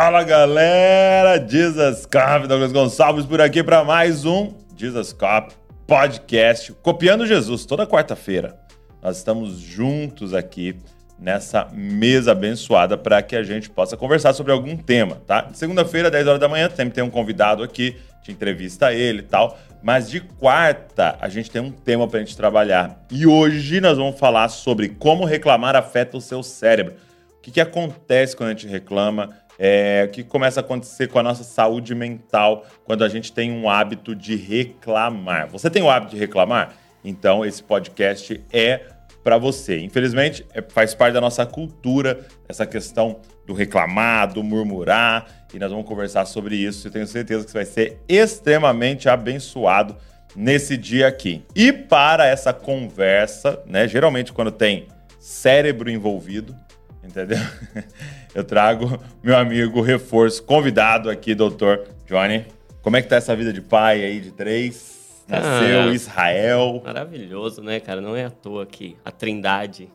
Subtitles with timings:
[0.00, 5.52] Fala galera, Jesus Cop, Douglas Gonçalves por aqui para mais um Jesus Cop
[5.88, 8.56] podcast, copiando Jesus, toda quarta-feira.
[9.02, 10.76] Nós estamos juntos aqui
[11.18, 15.48] nessa mesa abençoada para que a gente possa conversar sobre algum tema, tá?
[15.52, 19.58] Segunda-feira, 10 horas da manhã, sempre tem um convidado aqui, te entrevista ele e tal.
[19.82, 23.04] Mas de quarta, a gente tem um tema para a gente trabalhar.
[23.10, 26.94] E hoje nós vamos falar sobre como reclamar afeta o seu cérebro.
[27.36, 29.30] O que, que acontece quando a gente reclama?
[29.58, 33.68] É, que começa a acontecer com a nossa saúde mental quando a gente tem um
[33.68, 35.48] hábito de reclamar?
[35.48, 36.74] Você tem o hábito de reclamar?
[37.04, 38.82] Então, esse podcast é
[39.22, 39.80] para você.
[39.80, 45.70] Infelizmente, é, faz parte da nossa cultura essa questão do reclamar, do murmurar, e nós
[45.70, 46.88] vamos conversar sobre isso.
[46.88, 49.96] Eu tenho certeza que você vai ser extremamente abençoado
[50.34, 51.44] nesse dia aqui.
[51.54, 54.88] E para essa conversa, né, geralmente quando tem
[55.18, 56.54] cérebro envolvido,
[57.02, 57.38] entendeu?
[58.38, 62.46] Eu trago meu amigo reforço convidado aqui, doutor Johnny.
[62.82, 65.24] Como é que tá essa vida de pai aí de três?
[65.26, 66.80] Nasceu ah, Israel.
[66.84, 68.00] Maravilhoso, né, cara?
[68.00, 69.88] Não é à toa que a Trindade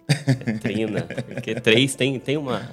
[0.45, 2.69] é trina, porque três tem, tem uma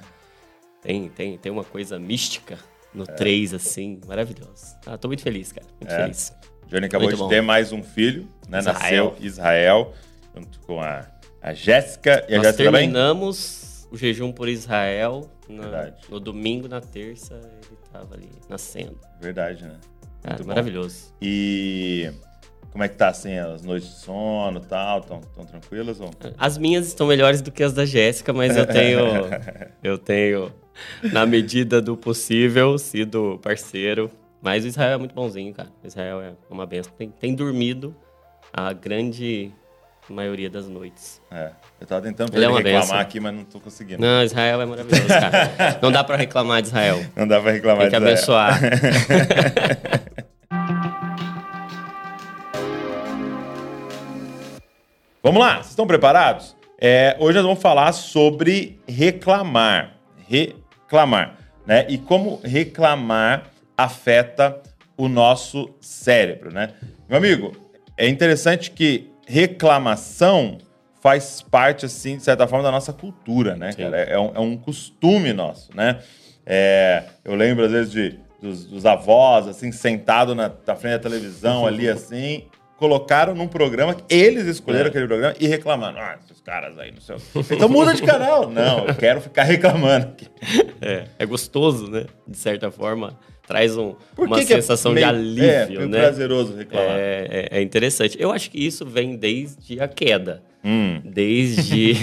[0.81, 2.59] tem, tem, tem uma coisa mística
[2.93, 3.13] no é.
[3.13, 4.75] três assim, maravilhoso.
[4.85, 5.67] Ah, tô muito feliz, cara.
[5.79, 6.01] Muito é.
[6.01, 6.35] feliz.
[6.67, 7.29] Johnny acabou muito de bom.
[7.29, 8.59] ter mais um filho, né?
[8.59, 9.05] Israel.
[9.11, 9.93] Nasceu Israel,
[10.35, 11.07] junto com a,
[11.41, 12.81] a Jéssica e a Jéssica também.
[12.81, 18.99] terminamos o jejum por Israel na, no domingo, na terça, ele tava ali nascendo.
[19.19, 19.77] Verdade, né?
[20.23, 21.13] Ah, maravilhoso.
[21.21, 22.11] E
[22.71, 25.01] como é que tá assim, as noites de sono e tal?
[25.01, 25.99] Tão, tão tranquilas?
[25.99, 26.09] Ou?
[26.37, 28.99] As minhas estão melhores do que as da Jéssica, mas eu tenho.
[29.83, 30.53] eu tenho,
[31.11, 34.09] na medida do possível, sido parceiro.
[34.41, 35.69] Mas o Israel é muito bonzinho, cara.
[35.83, 36.93] O Israel é uma benção.
[36.97, 37.95] Tem, tem dormido
[38.53, 39.51] a grande
[40.11, 41.21] maioria das noites.
[41.31, 41.51] É.
[41.79, 42.99] Eu tava tentando ele é reclamar benção.
[42.99, 44.01] aqui, mas não tô conseguindo.
[44.01, 45.79] Não, Israel é maravilhoso, cara.
[45.81, 47.03] não dá para reclamar de Israel.
[47.15, 48.49] Não dá para reclamar Tem que de Israel.
[48.53, 50.11] abençoar.
[55.23, 56.55] Vamos lá, vocês estão preparados?
[56.79, 59.97] É, hoje nós vamos falar sobre reclamar.
[60.27, 61.37] Reclamar.
[61.63, 61.85] Né?
[61.87, 64.59] E como reclamar afeta
[64.97, 66.73] o nosso cérebro, né?
[67.07, 67.51] Meu amigo,
[67.95, 70.57] é interessante que reclamação
[71.01, 73.97] faz parte, assim, de certa forma, da nossa cultura, né, cara?
[73.97, 75.99] É, é, um, é um, costume nosso, né?
[76.45, 80.99] É, eu lembro, às vezes, de, dos, dos avós, assim, sentado na, na frente da
[80.99, 82.45] televisão ali, assim,
[82.81, 84.89] colocaram num programa, eles escolheram é.
[84.89, 85.99] aquele programa e reclamando.
[85.99, 87.19] Ah, esses caras aí, não sei o
[87.53, 88.49] Então muda de canal.
[88.49, 90.15] Não, eu quero ficar reclamando.
[90.81, 92.05] É, é gostoso, né?
[92.27, 93.19] De certa forma.
[93.47, 95.99] Traz um, uma que sensação que é meio, de alívio, é, né?
[95.99, 96.89] prazeroso reclamar.
[96.89, 98.15] É, é, é, interessante.
[98.19, 100.43] Eu acho que isso vem desde a queda.
[100.63, 101.01] Hum.
[101.03, 101.93] Desde,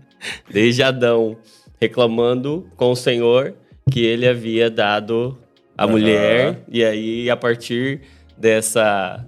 [0.50, 1.36] desde Adão
[1.80, 3.54] reclamando com o Senhor
[3.90, 5.38] que ele havia dado
[5.76, 5.92] a uhum.
[5.92, 6.62] mulher.
[6.68, 8.02] E aí, a partir
[8.36, 9.24] dessa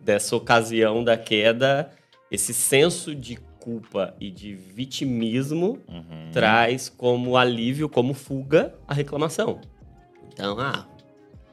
[0.00, 1.88] dessa ocasião da queda,
[2.28, 6.30] esse senso de culpa e de vitimismo uhum.
[6.32, 9.60] traz como alívio, como fuga, a reclamação.
[10.32, 10.86] Então, ah,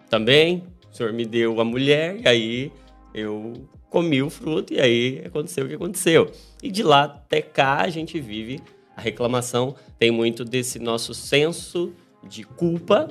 [0.10, 2.72] também o senhor me deu a mulher, e aí
[3.14, 3.54] eu
[3.90, 6.32] comi o fruto, e aí aconteceu o que aconteceu.
[6.62, 8.60] E de lá até cá a gente vive
[8.96, 11.94] a reclamação, tem muito desse nosso senso
[12.28, 13.08] de culpa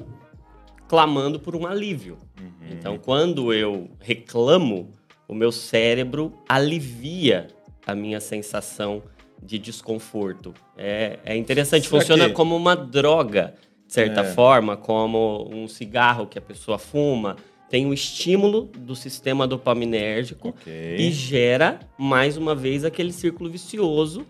[0.86, 2.18] clamando por um alívio.
[2.40, 2.68] Uhum.
[2.70, 4.94] Então, quando eu reclamo,
[5.26, 7.48] o meu cérebro alivia
[7.86, 9.02] a minha sensação
[9.42, 10.54] de desconforto.
[10.76, 12.34] É, é interessante, Será funciona que...
[12.34, 13.54] como uma droga,
[13.88, 14.24] de certa é.
[14.24, 17.36] forma, como um cigarro que a pessoa fuma.
[17.70, 20.96] Tem o estímulo do sistema dopaminérgico okay.
[20.96, 24.26] e gera, mais uma vez, aquele círculo vicioso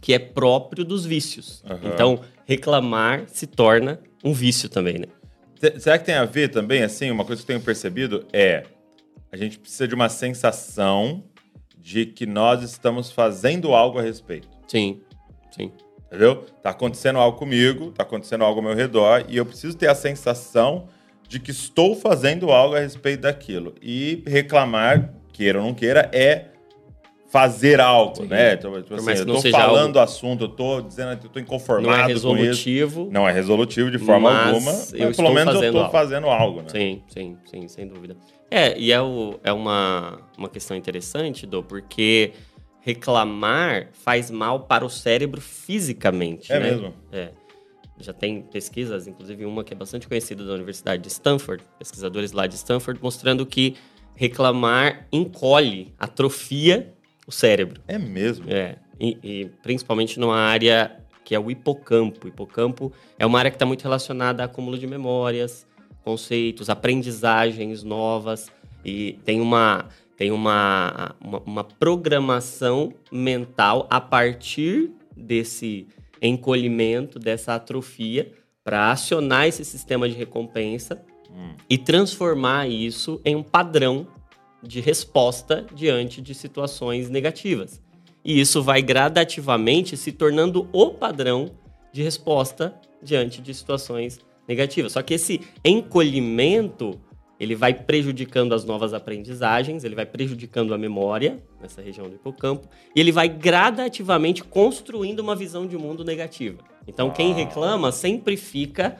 [0.00, 1.62] que é próprio dos vícios.
[1.68, 1.90] Uhum.
[1.92, 5.06] Então, reclamar se torna um vício também, né?
[5.78, 8.64] Será que tem a ver também, assim, uma coisa que eu tenho percebido é
[9.30, 11.24] a gente precisa de uma sensação
[11.76, 14.48] de que nós estamos fazendo algo a respeito.
[14.66, 15.00] Sim,
[15.50, 15.72] sim.
[16.08, 16.44] Entendeu?
[16.62, 19.94] Tá acontecendo algo comigo, tá acontecendo algo ao meu redor e eu preciso ter a
[19.94, 20.88] sensação
[21.28, 23.74] de que estou fazendo algo a respeito daquilo.
[23.82, 26.46] E reclamar, queira ou não queira, é
[27.28, 28.26] fazer algo, Sim.
[28.26, 28.54] né?
[28.54, 31.96] Então, tipo assim, eu tô falando o assunto, eu tô dizendo que eu tô inconformado
[31.98, 33.08] Não é resolutivo.
[33.12, 34.72] Não é resolutivo de forma alguma.
[34.72, 35.90] Mas pelo menos eu tô algo.
[35.90, 36.68] fazendo algo, né?
[36.68, 38.16] Sim, sim, sim, sem dúvida.
[38.50, 42.32] É, e é, o, é uma, uma questão interessante, Do, porque
[42.80, 46.52] reclamar faz mal para o cérebro fisicamente.
[46.52, 46.70] É né?
[46.70, 46.94] mesmo?
[47.12, 47.30] É.
[48.00, 52.46] Já tem pesquisas, inclusive uma que é bastante conhecida da Universidade de Stanford, pesquisadores lá
[52.46, 53.76] de Stanford, mostrando que
[54.14, 56.94] reclamar encolhe, atrofia
[57.26, 57.80] o cérebro.
[57.88, 58.46] É mesmo?
[58.48, 58.76] É.
[59.00, 62.26] E, e principalmente numa área que é o hipocampo.
[62.26, 65.66] O hipocampo é uma área que está muito relacionada a acúmulo de memórias,
[66.02, 68.50] conceitos, aprendizagens novas
[68.84, 75.86] e tem uma tem uma, uma, uma programação mental a partir desse
[76.20, 78.32] encolhimento, dessa atrofia,
[78.64, 81.00] para acionar esse sistema de recompensa
[81.30, 81.54] hum.
[81.70, 84.08] e transformar isso em um padrão
[84.60, 87.80] de resposta diante de situações negativas.
[88.24, 91.52] E isso vai gradativamente se tornando o padrão
[91.92, 94.18] de resposta diante de situações
[94.48, 94.92] negativas.
[94.92, 97.00] Só que esse encolhimento
[97.38, 102.68] ele vai prejudicando as novas aprendizagens, ele vai prejudicando a memória nessa região do hipocampo
[102.94, 106.58] e ele vai gradativamente construindo uma visão de mundo negativa.
[106.86, 108.96] Então, quem reclama sempre fica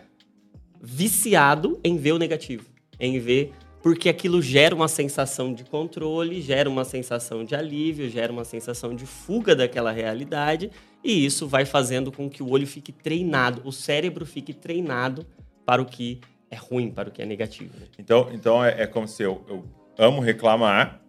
[0.80, 2.66] viciado em ver o negativo,
[3.00, 3.52] em ver
[3.82, 8.94] porque aquilo gera uma sensação de controle, gera uma sensação de alívio, gera uma sensação
[8.94, 10.70] de fuga daquela realidade,
[11.02, 15.24] e isso vai fazendo com que o olho fique treinado, o cérebro fique treinado
[15.64, 17.72] para o que é ruim, para o que é negativo.
[17.78, 17.86] Né?
[17.98, 19.64] Então, então é, é, como se eu, eu
[19.98, 21.00] amo reclamar,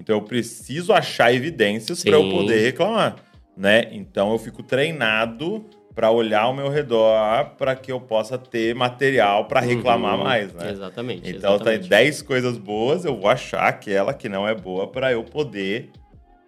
[0.00, 3.16] então eu preciso achar evidências para eu poder reclamar,
[3.56, 3.88] né?
[3.92, 5.64] Então eu fico treinado
[5.94, 10.52] para olhar ao meu redor para que eu possa ter material para reclamar uhum, mais,
[10.54, 10.70] né?
[10.70, 11.28] Exatamente.
[11.28, 11.80] Então exatamente.
[11.80, 15.90] tem 10 coisas boas, eu vou achar aquela que não é boa para eu poder,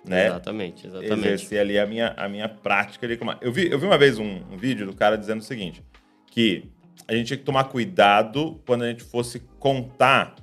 [0.04, 0.26] né?
[0.26, 1.26] Exatamente, exatamente.
[1.26, 3.38] Exercer ali a minha, a minha prática de reclamar.
[3.40, 5.82] Eu vi, eu vi uma vez um, um vídeo do cara dizendo o seguinte,
[6.30, 6.73] que
[7.06, 10.34] a gente tinha que tomar cuidado quando a gente fosse contar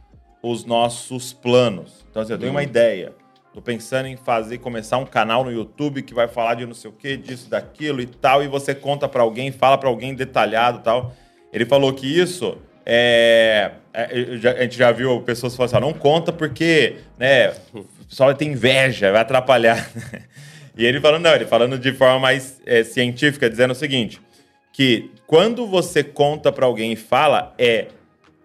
[0.43, 2.05] os nossos planos.
[2.09, 2.65] Então, assim, eu tenho uma uhum.
[2.65, 3.13] ideia.
[3.53, 6.89] Tô pensando em fazer, começar um canal no YouTube que vai falar de não sei
[6.89, 10.79] o que, disso, daquilo e tal, e você conta para alguém, fala para alguém detalhado
[10.79, 11.13] e tal.
[11.51, 14.03] Ele falou que isso é, é
[14.57, 19.11] a gente já viu pessoas falando assim, não conta porque, né, o pessoal tem inveja,
[19.11, 19.89] vai atrapalhar.
[20.77, 24.21] e ele falando, não, ele falando de forma mais é, científica, dizendo o seguinte,
[24.71, 27.87] que quando você conta para alguém e fala, é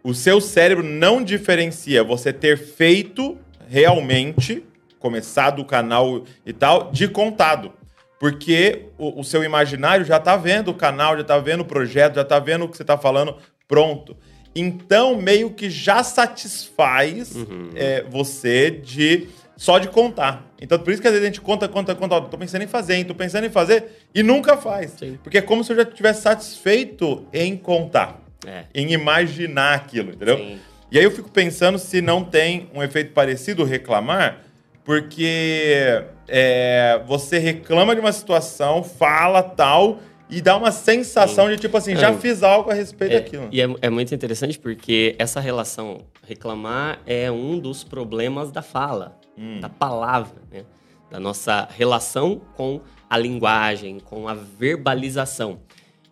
[0.03, 3.37] o seu cérebro não diferencia você ter feito
[3.69, 4.65] realmente
[4.99, 7.73] começado o canal e tal, de contado.
[8.19, 12.15] Porque o, o seu imaginário já está vendo o canal, já está vendo o projeto,
[12.15, 13.37] já está vendo o que você está falando
[13.69, 14.17] pronto.
[14.55, 17.71] Então, meio que já satisfaz uhum.
[17.75, 20.47] é, você de só de contar.
[20.61, 22.21] Então, por isso que às vezes a gente conta, conta, conta.
[22.21, 23.05] Tô pensando em fazer, hein?
[23.05, 24.93] Tô pensando em fazer e nunca faz.
[24.99, 25.19] Sim.
[25.23, 28.65] Porque é como se eu já tivesse satisfeito em contar, é.
[28.75, 30.37] em imaginar aquilo, entendeu?
[30.37, 30.59] Sim.
[30.91, 34.43] E aí eu fico pensando se não tem um efeito parecido reclamar,
[34.85, 39.99] porque é, você reclama de uma situação, fala tal,
[40.29, 41.55] e dá uma sensação Sim.
[41.55, 42.17] de tipo assim, já é.
[42.17, 43.49] fiz algo a respeito é, daquilo.
[43.51, 49.17] E é, é, muito interessante porque essa relação reclamar é um dos problemas da fala,
[49.37, 49.61] hum.
[49.61, 50.65] da palavra, né?
[51.11, 55.61] da nossa relação com a linguagem, com a verbalização.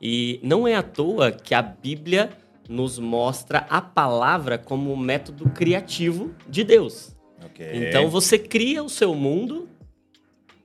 [0.00, 2.30] E não é à toa que a Bíblia
[2.68, 7.14] nos mostra a palavra como um método criativo de Deus.
[7.46, 7.88] Okay.
[7.88, 9.68] Então você cria o seu mundo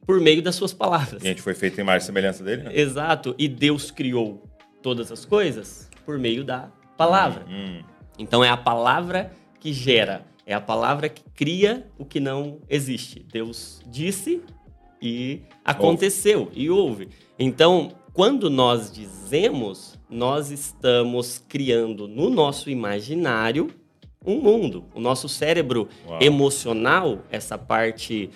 [0.06, 1.24] por meio das suas palavras.
[1.24, 2.72] E a gente foi feito em mais semelhança dele, né?
[2.74, 3.36] Exato.
[3.38, 4.44] E Deus criou
[4.82, 7.46] todas as coisas por meio da palavra.
[7.48, 7.84] Hum, hum.
[8.18, 13.24] Então é a palavra que gera, é a palavra que cria o que não existe.
[13.32, 14.42] Deus disse
[15.00, 16.60] e aconteceu ouve.
[16.60, 17.10] e houve.
[17.38, 23.70] Então, quando nós dizemos, nós estamos criando no nosso imaginário
[24.26, 24.86] um mundo.
[24.96, 26.18] O nosso cérebro Uau.
[26.20, 28.32] emocional, essa parte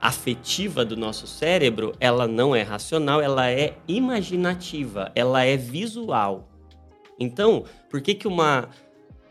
[0.00, 6.48] afetiva do nosso cérebro, ela não é racional, ela é imaginativa, ela é visual.
[7.18, 8.68] Então, por que, que uma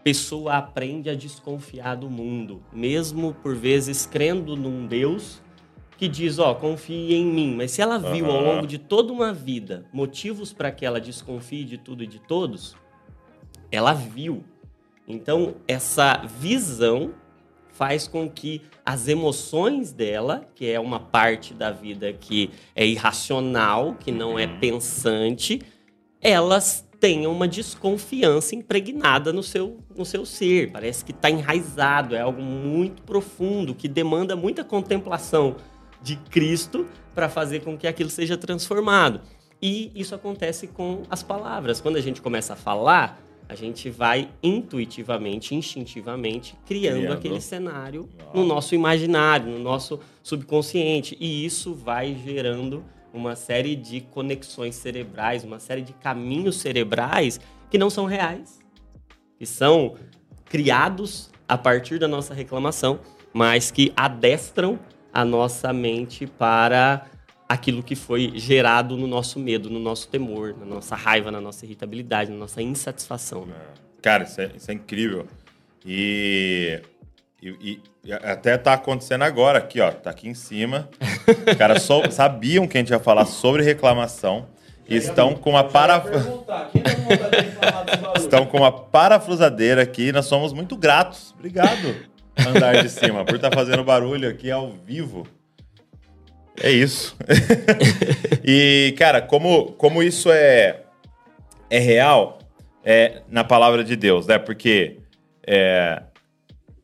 [0.07, 5.41] pessoa aprende a desconfiar do mundo, mesmo por vezes crendo num Deus
[5.97, 8.31] que diz, ó, oh, confie em mim, mas se ela viu uhum.
[8.31, 12.19] ao longo de toda uma vida motivos para que ela desconfie de tudo e de
[12.19, 12.75] todos,
[13.71, 14.43] ela viu
[15.07, 17.13] então, essa visão
[17.69, 23.95] faz com que as emoções dela, que é uma parte da vida que é irracional,
[23.95, 24.59] que não é uhum.
[24.59, 25.61] pensante,
[26.21, 30.71] elas tenham uma desconfiança impregnada no seu, no seu ser.
[30.71, 35.55] Parece que está enraizado, é algo muito profundo, que demanda muita contemplação
[36.01, 39.21] de Cristo para fazer com que aquilo seja transformado.
[39.61, 41.81] E isso acontece com as palavras.
[41.81, 47.13] Quando a gente começa a falar, a gente vai intuitivamente, instintivamente, criando, criando.
[47.13, 48.31] aquele cenário Uau.
[48.35, 51.17] no nosso imaginário, no nosso subconsciente.
[51.19, 52.83] E isso vai gerando
[53.17, 58.59] uma série de conexões cerebrais, uma série de caminhos cerebrais que não são reais,
[59.37, 59.95] que são
[60.45, 62.99] criados a partir da nossa reclamação,
[63.33, 64.79] mas que adestram
[65.13, 67.05] a nossa mente para
[67.47, 71.65] aquilo que foi gerado no nosso medo, no nosso temor, na nossa raiva, na nossa
[71.65, 73.45] irritabilidade, na nossa insatisfação.
[73.45, 73.55] Né?
[74.01, 75.25] Cara, isso é, isso é incrível.
[75.85, 76.81] E,
[77.41, 79.91] e, e, até tá acontecendo agora aqui, ó.
[79.91, 80.89] Tá aqui em cima.
[81.47, 84.47] Os caras so, sabiam que a gente ia falar sobre reclamação.
[84.89, 87.29] E estão com uma parafrusadeira.
[88.15, 90.11] estão com uma parafusadeira aqui.
[90.11, 91.35] Nós somos muito gratos.
[91.37, 91.95] Obrigado,
[92.37, 95.27] andar de cima, por estar tá fazendo barulho aqui ao vivo.
[96.61, 97.15] É isso.
[98.43, 100.83] e, cara, como, como isso é,
[101.69, 102.39] é real
[102.83, 104.39] é, na palavra de Deus, né?
[104.39, 104.99] Porque
[105.45, 106.01] é,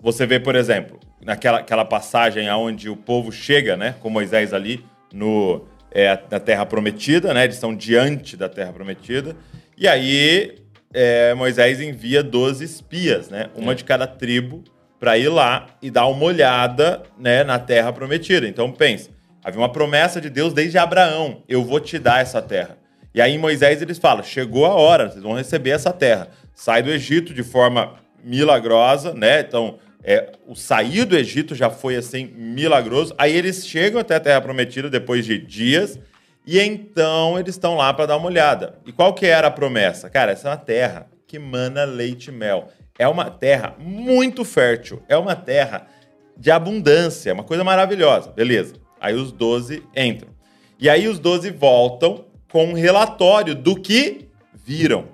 [0.03, 3.95] você vê, por exemplo, naquela aquela passagem onde o povo chega, né?
[3.99, 7.45] Com Moisés ali no, é, na Terra Prometida, né?
[7.45, 9.35] Eles estão diante da Terra Prometida.
[9.75, 10.55] E aí
[10.93, 13.49] é, Moisés envia 12 espias, né?
[13.55, 13.75] Uma é.
[13.75, 14.63] de cada tribo,
[14.99, 18.47] para ir lá e dar uma olhada né, na Terra Prometida.
[18.47, 19.09] Então, pense
[19.43, 22.77] Havia uma promessa de Deus desde Abraão: eu vou te dar essa terra.
[23.13, 26.29] E aí Moisés eles falam: chegou a hora, vocês vão receber essa terra.
[26.53, 29.41] Sai do Egito de forma milagrosa, né?
[29.41, 33.15] Então, é, o sair do Egito já foi assim milagroso.
[33.17, 35.97] Aí eles chegam até a terra prometida depois de dias.
[36.45, 38.77] E então eles estão lá para dar uma olhada.
[38.85, 40.09] E qual que era a promessa?
[40.09, 42.67] Cara, essa é uma terra que mana leite e mel.
[42.99, 45.01] É uma terra muito fértil.
[45.07, 45.87] É uma terra
[46.35, 48.29] de abundância, uma coisa maravilhosa.
[48.31, 48.75] Beleza.
[48.99, 50.29] Aí os 12 entram.
[50.77, 55.07] E aí os 12 voltam com um relatório do que viram.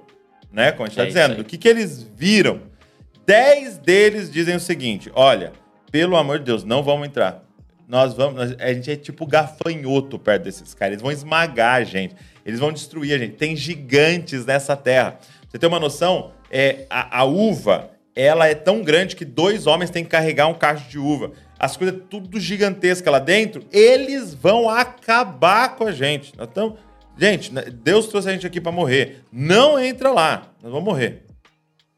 [0.51, 0.71] Né?
[0.71, 2.68] Como a gente está é dizendo, do que, que eles viram.
[3.29, 5.53] Dez deles dizem o seguinte: olha,
[5.91, 7.43] pelo amor de Deus, não vamos entrar.
[7.87, 8.55] Nós vamos.
[8.59, 10.93] A gente é tipo gafanhoto perto desses caras.
[10.93, 12.15] Eles vão esmagar a gente.
[12.43, 13.35] Eles vão destruir a gente.
[13.35, 15.19] Tem gigantes nessa terra.
[15.47, 16.31] Você tem uma noção?
[16.49, 20.55] É, a, a uva ela é tão grande que dois homens têm que carregar um
[20.55, 26.35] cacho de uva as coisas tudo gigantescas lá dentro, eles vão acabar com a gente.
[26.37, 26.77] Nós tamo...
[27.17, 29.23] Gente, né, Deus trouxe a gente aqui para morrer.
[29.29, 31.25] Não entra lá, nós vamos morrer.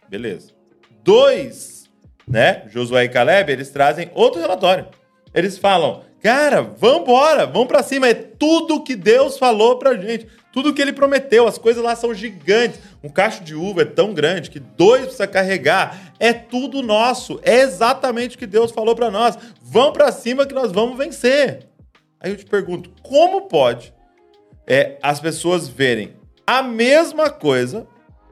[0.10, 0.61] Beleza.
[1.04, 1.90] Dois,
[2.28, 2.64] né?
[2.68, 4.88] Josué e Caleb, eles trazem outro relatório.
[5.34, 8.08] Eles falam, cara, vamos embora, vamos para cima.
[8.08, 10.28] É tudo que Deus falou pra gente.
[10.52, 12.80] Tudo que ele prometeu, as coisas lá são gigantes.
[13.02, 16.14] Um cacho de uva é tão grande que dois precisa carregar.
[16.20, 17.40] É tudo nosso.
[17.42, 19.38] É exatamente o que Deus falou para nós.
[19.62, 21.68] Vão para cima que nós vamos vencer.
[22.20, 23.94] Aí eu te pergunto, como pode
[24.68, 26.14] é, as pessoas verem
[26.46, 27.88] a mesma coisa,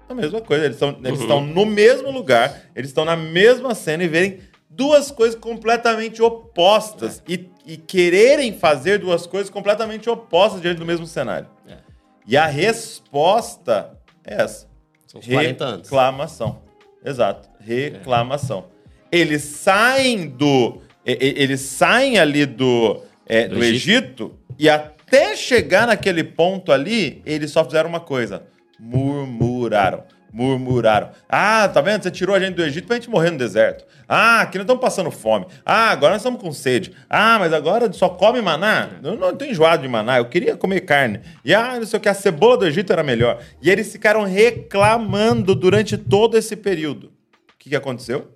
[0.10, 1.46] a mesma coisa, eles, estão, eles uhum.
[1.46, 7.34] no mesmo lugar, eles estão na mesma cena e verem duas coisas completamente opostas é.
[7.34, 11.48] e, e, quererem fazer duas coisas completamente opostas diante do mesmo cenário.
[11.68, 11.78] É.
[12.25, 14.68] E a resposta é essa.
[15.06, 15.88] São os 40 anos.
[15.88, 16.62] Reclamação.
[17.06, 17.50] Exato.
[17.60, 18.66] Reclamação.
[19.12, 19.18] É.
[19.20, 20.82] Eles saem do.
[21.06, 24.24] Eles saem ali do, é, do, do Egito.
[24.25, 28.44] Egito e até chegar naquele ponto ali, eles só fizeram uma coisa:
[28.79, 31.09] murmuraram murmuraram.
[31.27, 32.03] Ah, tá vendo?
[32.03, 33.86] Você tirou a gente do Egito pra gente morrer no deserto.
[34.07, 35.45] Ah, aqui nós estamos passando fome.
[35.65, 36.93] Ah, agora nós estamos com sede.
[37.09, 38.89] Ah, mas agora só come maná?
[39.03, 41.21] Eu não estou enjoado de maná, eu queria comer carne.
[41.43, 43.41] E ah, não sei o que, a cebola do Egito era melhor.
[43.62, 47.07] E eles ficaram reclamando durante todo esse período.
[47.53, 48.31] O que, que aconteceu?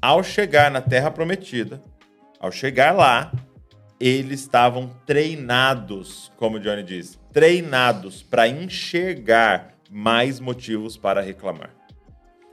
[0.00, 1.82] Ao chegar na Terra Prometida,
[2.38, 3.32] ao chegar lá,
[3.98, 11.70] eles estavam treinados, como o Johnny diz, treinados para enxergar mais motivos para reclamar.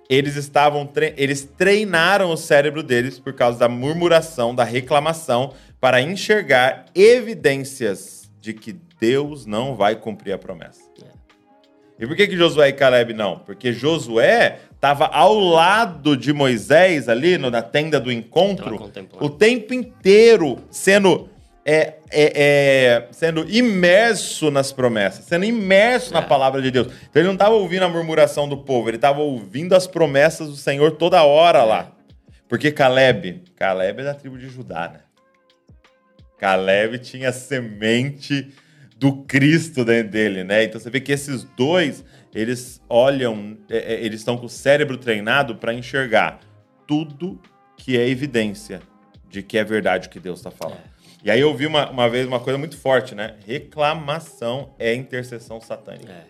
[0.10, 6.02] Eles estavam tre eles treinaram o cérebro deles por causa da murmuração, da reclamação, para
[6.02, 10.82] enxergar evidências de que Deus não vai cumprir a promessa.
[11.04, 11.18] É.
[12.00, 13.40] E por que, que Josué e Caleb não?
[13.40, 19.74] Porque Josué estava ao lado de Moisés ali no, na tenda do encontro o tempo
[19.74, 21.30] inteiro sendo
[21.70, 26.26] é, é, é, sendo imerso nas promessas, sendo imerso na é.
[26.26, 26.88] palavra de Deus.
[26.88, 30.56] Então ele não estava ouvindo a murmuração do povo, ele estava ouvindo as promessas do
[30.56, 31.92] Senhor toda hora lá.
[32.48, 35.02] Porque Caleb, Caleb é da tribo de Judá, né?
[36.38, 38.48] Caleb tinha semente
[38.96, 40.64] do Cristo dentro dele, né?
[40.64, 42.02] Então você vê que esses dois,
[42.34, 46.40] eles olham, é, é, eles estão com o cérebro treinado para enxergar
[46.88, 47.42] tudo
[47.76, 48.80] que é evidência
[49.30, 50.97] de que é verdade o que Deus está falando.
[51.24, 53.36] E aí eu vi uma, uma vez uma coisa muito forte, né?
[53.46, 56.12] Reclamação é intercessão satânica.
[56.12, 56.24] É.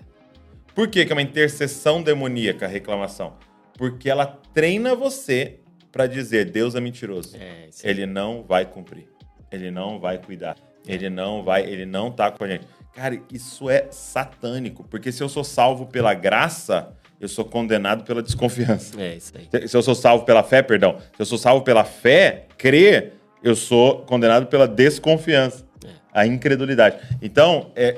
[0.73, 3.35] Por que, que é uma intercessão demoníaca a reclamação?
[3.77, 5.59] Porque ela treina você
[5.91, 7.35] para dizer Deus é mentiroso.
[7.37, 9.07] É, ele não vai cumprir.
[9.51, 10.55] Ele não vai cuidar.
[10.87, 10.93] É.
[10.93, 12.67] Ele não vai, ele não tá com a gente.
[12.93, 18.21] Cara, isso é satânico, porque se eu sou salvo pela graça, eu sou condenado pela
[18.21, 18.99] desconfiança.
[19.01, 19.67] É isso aí.
[19.67, 20.99] Se eu sou salvo pela fé, perdão.
[21.15, 23.13] Se eu sou salvo pela fé, crer,
[23.47, 25.65] eu sou condenado pela desconfiança.
[26.13, 26.97] A incredulidade.
[27.21, 27.95] Então, é,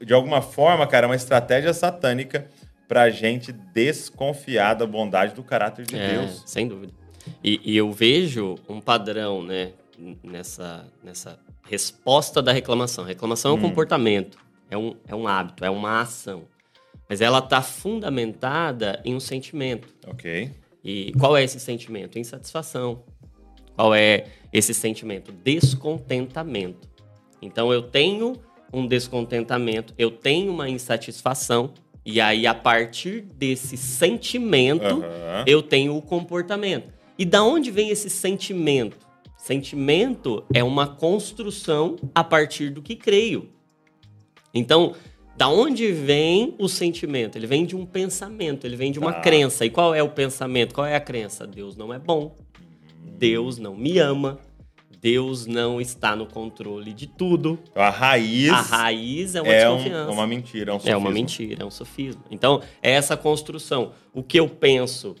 [0.00, 2.46] de alguma forma, cara, é uma estratégia satânica
[2.86, 6.42] pra gente desconfiar da bondade do caráter de É, Deus.
[6.46, 6.92] sem dúvida.
[7.42, 9.72] E, e eu vejo um padrão, né,
[10.22, 13.04] nessa, nessa resposta da reclamação.
[13.04, 14.38] Reclamação é um comportamento,
[14.70, 16.44] é um, é um hábito, é uma ação.
[17.08, 19.88] Mas ela está fundamentada em um sentimento.
[20.06, 20.50] Ok.
[20.84, 22.18] E qual é esse sentimento?
[22.18, 23.02] Insatisfação.
[23.78, 25.30] Qual é esse sentimento?
[25.30, 26.88] Descontentamento.
[27.40, 28.32] Então eu tenho
[28.72, 31.70] um descontentamento, eu tenho uma insatisfação,
[32.04, 35.44] e aí a partir desse sentimento Aham.
[35.46, 36.92] eu tenho o comportamento.
[37.16, 38.96] E da onde vem esse sentimento?
[39.36, 43.48] Sentimento é uma construção a partir do que creio.
[44.52, 44.92] Então,
[45.36, 47.38] da onde vem o sentimento?
[47.38, 49.20] Ele vem de um pensamento, ele vem de uma Tá.
[49.20, 49.64] crença.
[49.64, 50.74] E qual é o pensamento?
[50.74, 51.46] Qual é a crença?
[51.46, 52.34] Deus não é bom.
[53.08, 54.38] Deus não me ama.
[55.00, 57.56] Deus não está no controle de tudo.
[57.70, 60.10] Então, a raiz, A raiz é uma é um- desconfiança.
[60.10, 60.98] uma mentira, é um É sofisma.
[60.98, 62.24] uma mentira, é um sofisma.
[62.32, 63.92] Então, é essa construção.
[64.12, 65.14] O que eu penso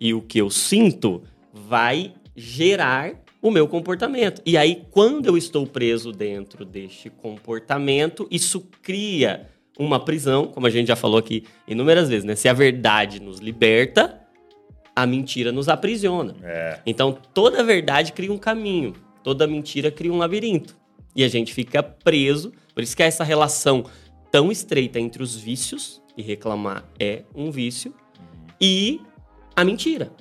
[0.00, 1.22] e o que eu sinto
[1.52, 4.40] vai gerar o meu comportamento.
[4.46, 9.48] E aí, quando eu estou preso dentro deste comportamento, isso cria
[9.78, 12.36] uma prisão, como a gente já falou aqui inúmeras vezes, né?
[12.36, 14.20] Se a verdade nos liberta,
[14.94, 16.36] a mentira nos aprisiona.
[16.42, 16.80] É.
[16.86, 20.76] Então, toda verdade cria um caminho, toda mentira cria um labirinto.
[21.16, 22.52] E a gente fica preso.
[22.74, 23.84] Por isso que é essa relação
[24.30, 27.94] tão estreita entre os vícios, e reclamar é um vício,
[28.60, 29.00] e
[29.54, 30.12] a mentira.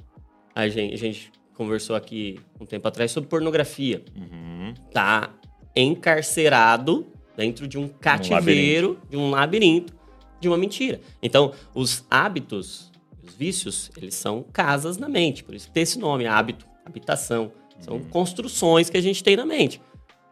[0.55, 4.03] A gente, a gente conversou aqui um tempo atrás sobre pornografia.
[4.15, 4.73] Uhum.
[4.91, 5.31] Tá
[5.75, 9.93] encarcerado dentro de um cativeiro, de um labirinto,
[10.39, 10.99] de uma mentira.
[11.21, 12.91] Então, os hábitos,
[13.23, 15.43] os vícios, eles são casas na mente.
[15.43, 17.51] Por isso tem esse nome, hábito, habitação.
[17.79, 19.81] São construções que a gente tem na mente.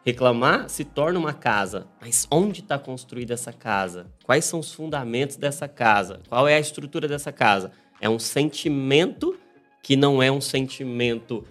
[0.05, 1.88] Reclamar se torna uma casa.
[2.00, 4.07] Mas onde está construída essa casa?
[4.24, 6.19] Quais são os fundamentos dessa casa?
[6.27, 7.71] Qual é a estrutura dessa casa?
[7.99, 9.38] É um sentimento
[9.82, 11.45] que não é um sentimento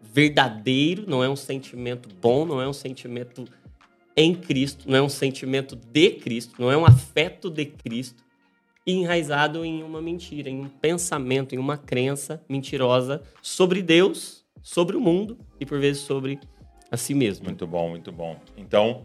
[0.00, 3.44] verdadeiro, não é um sentimento bom, não é um sentimento
[4.16, 8.24] em Cristo, não é um sentimento de Cristo, não é um afeto de Cristo,
[8.88, 14.96] e enraizado em uma mentira, em um pensamento, em uma crença mentirosa sobre Deus, sobre
[14.96, 16.40] o mundo e por vezes sobre
[16.90, 17.44] a si mesmo.
[17.44, 18.36] Muito bom, muito bom.
[18.56, 19.02] Então,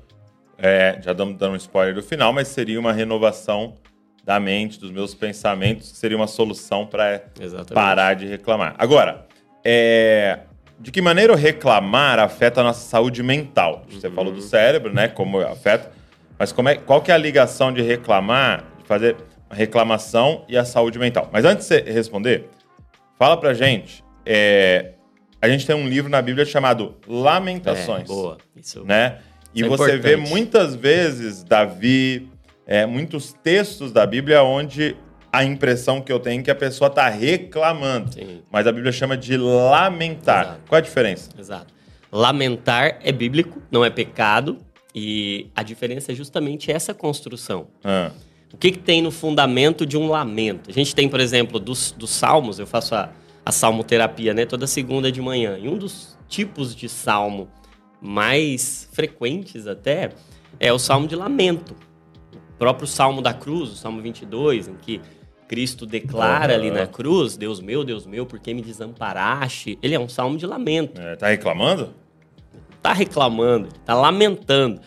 [0.58, 3.74] é, já damos dando um spoiler do final, mas seria uma renovação
[4.24, 7.22] da mente, dos meus pensamentos, que seria uma solução para
[7.74, 8.76] parar de reclamar.
[8.78, 9.28] Agora,
[9.66, 10.40] é,
[10.80, 13.84] de que maneira o reclamar afeta a nossa saúde mental?
[13.90, 14.14] Você Uhum.
[14.14, 15.10] falou do cérebro, né?
[15.10, 15.92] Como afeta.
[16.40, 19.18] Mas como é, qual que é a ligação de reclamar, de fazer
[19.54, 21.30] a reclamação e a saúde mental?
[21.32, 22.50] Mas antes de você responder,
[23.18, 24.04] fala pra gente.
[24.26, 24.94] é,
[25.42, 28.38] a gente tem um livro na Bíblia chamado Lamentações É, boa.
[28.56, 28.84] Isso.
[28.86, 29.20] né?
[29.54, 30.30] E Isso é você vê importante.
[30.30, 32.30] muitas vezes Davi,
[32.66, 34.96] é, muitos textos da Bíblia onde
[35.32, 38.42] a impressão que eu tenho é que a pessoa está reclamando, Sim.
[38.52, 40.44] mas a Bíblia chama de lamentar.
[40.46, 40.62] Exato.
[40.70, 41.30] Qual a diferença?
[41.38, 41.74] Exato.
[42.12, 44.58] Lamentar é bíblico, não é pecado,
[44.96, 47.68] e a diferença é justamente essa construção.
[47.84, 48.12] Ah,
[48.54, 50.70] O que, que tem no fundamento de um lamento?
[50.70, 53.10] A gente tem, por exemplo, dos, dos salmos, eu faço a,
[53.44, 57.50] a salmoterapia né, toda segunda de manhã, e um dos tipos de salmo
[58.00, 60.12] mais frequentes até
[60.60, 61.76] é o salmo de lamento.
[62.34, 65.02] O próprio salmo da cruz, o salmo 22, em que
[65.48, 69.78] Cristo declara ali na cruz, Deus meu, Deus meu, por que me desamparaste?
[69.82, 71.94] Ele é um salmo de lamento é, tá reclamando?
[72.84, 74.82] tá reclamando, tá lamentando.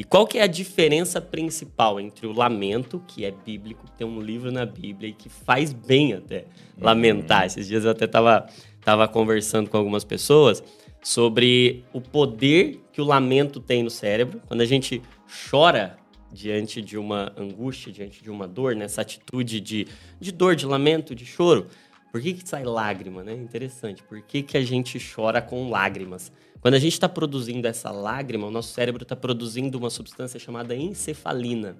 [0.00, 4.06] E qual que é a diferença principal entre o lamento, que é bíblico, que tem
[4.06, 6.46] um livro na Bíblia e que faz bem até
[6.80, 7.44] lamentar.
[7.44, 8.46] Esses dias eu até tava,
[8.82, 10.64] tava conversando com algumas pessoas
[11.02, 14.40] sobre o poder que o lamento tem no cérebro.
[14.48, 15.02] Quando a gente
[15.50, 15.98] chora
[16.32, 19.86] diante de uma angústia, diante de uma dor, nessa atitude de,
[20.18, 21.66] de dor, de lamento, de choro,
[22.10, 23.34] por que, que sai lágrima, né?
[23.34, 24.02] Interessante.
[24.02, 26.32] Por que, que a gente chora com lágrimas?
[26.60, 30.74] Quando a gente está produzindo essa lágrima, o nosso cérebro está produzindo uma substância chamada
[30.76, 31.76] encefalina,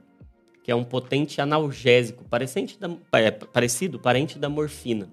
[0.65, 5.09] que é um potente analgésico, parecente da, é, parecido, parente da morfina.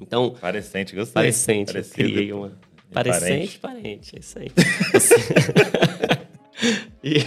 [0.00, 1.14] Então, Parecente, gostei.
[1.14, 1.94] parecente, eu Parecido.
[1.96, 2.52] criei uma.
[2.92, 4.50] Parecente, parente, é isso aí.
[7.02, 7.18] e,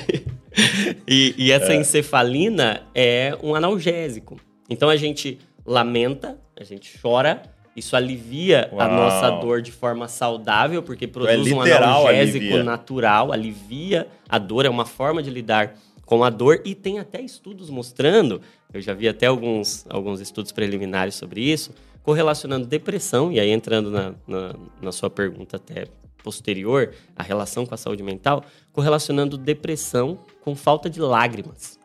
[1.08, 4.40] e- e essa encefalina é um analgésico.
[4.70, 7.42] Então a gente lamenta, a gente chora,
[7.78, 8.92] isso alivia a Uau.
[8.92, 12.64] nossa dor de forma saudável, porque produz um literal analgésico alivia.
[12.64, 17.22] natural, alivia a dor, é uma forma de lidar com a dor e tem até
[17.22, 18.42] estudos mostrando,
[18.74, 23.92] eu já vi até alguns, alguns estudos preliminares sobre isso, correlacionando depressão, e aí entrando
[23.92, 25.86] na, na, na sua pergunta até
[26.24, 31.78] posterior, a relação com a saúde mental, correlacionando depressão com falta de lágrimas.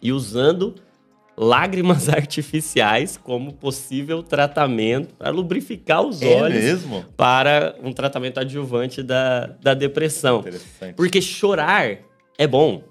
[0.00, 0.76] E usando
[1.38, 7.04] lágrimas artificiais como possível tratamento para lubrificar os É olhos mesmo?
[7.16, 10.40] para um tratamento adjuvante da, da depressão.
[10.40, 10.94] Interessante.
[10.96, 11.98] Porque chorar
[12.36, 12.82] é bom.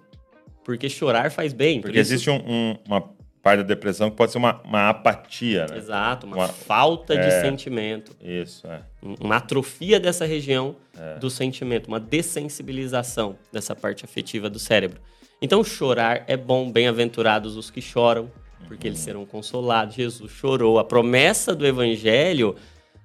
[0.63, 1.81] Porque chorar faz bem.
[1.81, 3.01] Porque Por isso- existe um- um- uma
[3.41, 5.77] parte da depressão que pode ser uma, uma apatia, né?
[5.77, 7.41] Exato, uma, Uma- falta de é.
[7.41, 8.13] sentimento.
[8.21, 8.81] Isso, é.
[9.21, 10.75] uma atrofia dessa região
[11.21, 14.99] do sentimento, uma dessensibilização dessa parte afetiva do cérebro.
[15.41, 18.31] Então, chorar é bom, bem-aventurados os que choram,
[18.67, 19.95] porque eles serão consolados.
[19.95, 20.79] Jesus chorou.
[20.79, 22.55] A promessa do evangelho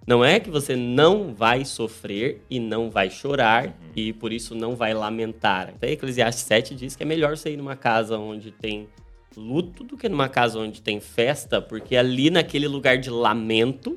[0.07, 4.75] não é que você não vai sofrer e não vai chorar e por isso não
[4.75, 5.69] vai lamentar.
[5.69, 8.89] Até Eclesiastes 7 diz que é melhor você ir numa casa onde tem
[9.37, 13.95] luto do que numa casa onde tem festa, porque ali naquele lugar de lamento,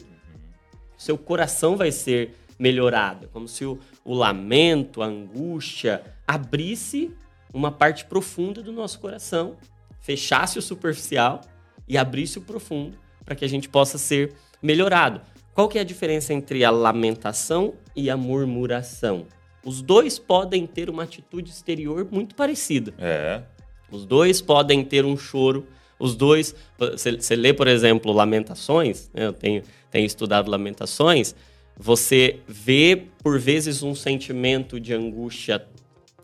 [0.98, 3.28] seu coração vai ser melhorado.
[3.30, 7.12] Como se o, o lamento, a angústia, abrisse
[7.56, 9.56] uma parte profunda do nosso coração,
[10.02, 11.40] fechasse o superficial
[11.88, 15.22] e abrisse o profundo para que a gente possa ser melhorado.
[15.54, 19.26] Qual que é a diferença entre a lamentação e a murmuração?
[19.64, 22.94] Os dois podem ter uma atitude exterior muito parecida.
[23.00, 23.42] É.
[23.90, 25.66] Os dois podem ter um choro.
[25.98, 26.54] Os dois.
[26.78, 29.28] Você, lê, por exemplo, Lamentações, né?
[29.28, 31.34] eu tenho, tenho estudado Lamentações.
[31.78, 35.66] Você vê, por vezes, um sentimento de angústia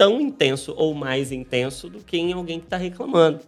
[0.02, 3.42] tão intenso ou mais intenso do que em alguém que está reclamando.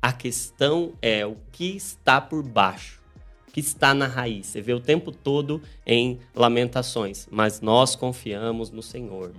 [0.00, 3.02] A questão é o que está por baixo,
[3.48, 4.46] o que está na raiz.
[4.46, 9.32] Você vê o tempo todo em lamentações, mas nós confiamos no Senhor.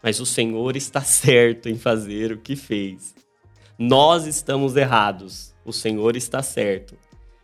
[0.00, 3.12] Mas o Senhor está certo em fazer o que fez.
[3.76, 6.96] Nós estamos errados, o Senhor está certo.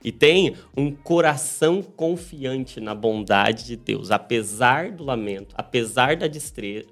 [0.07, 4.13] E tem um coração confiante na bondade de Deus.
[4.13, 6.29] Apesar do lamento, apesar da,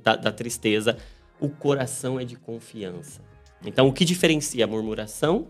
[0.03, 0.99] da- da tristeza,
[1.41, 3.23] o coração é de confiança.
[3.65, 5.47] Então, o que diferencia a murmuração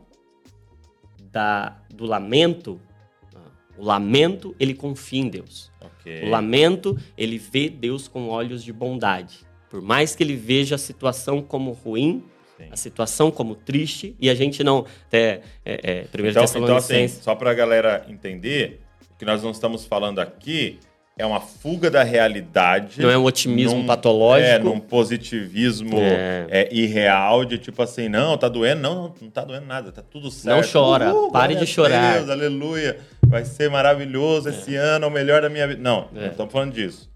[1.32, 2.78] da, do lamento?
[3.34, 3.38] Ah,
[3.78, 5.72] O lamento, ele confia em Deus.
[5.80, 6.24] Ok.
[6.26, 9.38] O lamento, ele vê Deus com olhos de bondade.
[9.70, 12.22] Por mais que ele veja a situação como ruim,
[12.56, 12.68] Sim.
[12.70, 14.86] a situação como triste, e a gente não.
[15.08, 18.80] Até, é, é, primeiro Então, então, assim, só para a galera entender,
[19.12, 20.78] o que nós não estamos falando aqui
[21.16, 23.00] é uma fuga da realidade.
[23.00, 24.50] não é um otimismo num- patológico.
[24.50, 26.46] É, num positivismo É.
[26.50, 28.82] é, irreal, de tipo assim, não, tá doendo?
[28.82, 30.56] Não, não, não tá doendo nada, tá tudo certo.
[30.56, 32.14] Não chora, pare de chorar.
[32.18, 35.80] Deus, aleluia, vai ser maravilhoso esse ano, é o melhor da minha vida.
[35.80, 36.20] Não, É.
[36.22, 37.08] não estamos falando disso.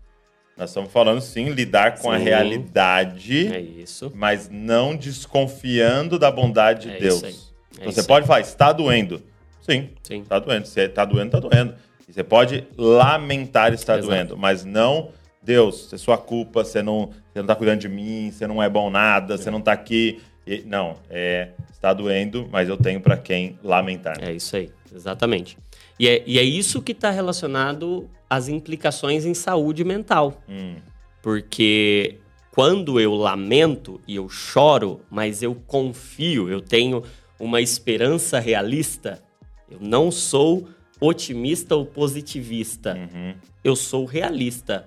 [0.59, 2.25] Nós estamos falando, sim, lidar com a Sim.
[2.25, 4.11] realidade, É isso.
[4.15, 7.23] mas não desconfiando da bondade de É Deus.
[7.23, 7.25] isso.
[7.25, 8.07] É Então isso você aí.
[8.07, 9.23] pode falar, está doendo.
[9.63, 10.25] Sim, Sim.
[10.25, 10.67] Tá doendo.
[10.67, 11.75] Se tá doendo, tá doendo.
[12.09, 14.09] E você pode lamentar estar Exato.
[14.09, 15.11] doendo, mas não,
[15.43, 18.69] Deus, é sua culpa, você não, você não tá cuidando de mim, você não é
[18.69, 20.21] bom nada, você não tá aqui.
[20.47, 24.17] E- não, é, está doendo, mas eu tenho para quem lamentar.
[24.23, 25.57] É isso aí, exatamente.
[25.99, 30.43] E é, e é isso que está relacionado às implicações em saúde mental.
[30.49, 30.77] Hum,
[31.23, 32.19] Porque
[32.53, 37.03] quando eu lamento e eu choro, mas eu confio, eu tenho
[37.39, 39.23] uma esperança realista,
[39.71, 40.69] eu não sou
[41.01, 44.85] otimista ou positivista, uhum, eu sou realista.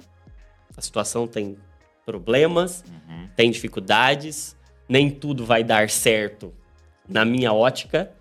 [0.76, 1.58] A situação tem
[2.06, 3.28] problemas, uhum.
[3.36, 4.56] tem dificuldades,
[4.90, 6.54] nem tudo vai dar certo
[7.08, 8.12] na minha ótica.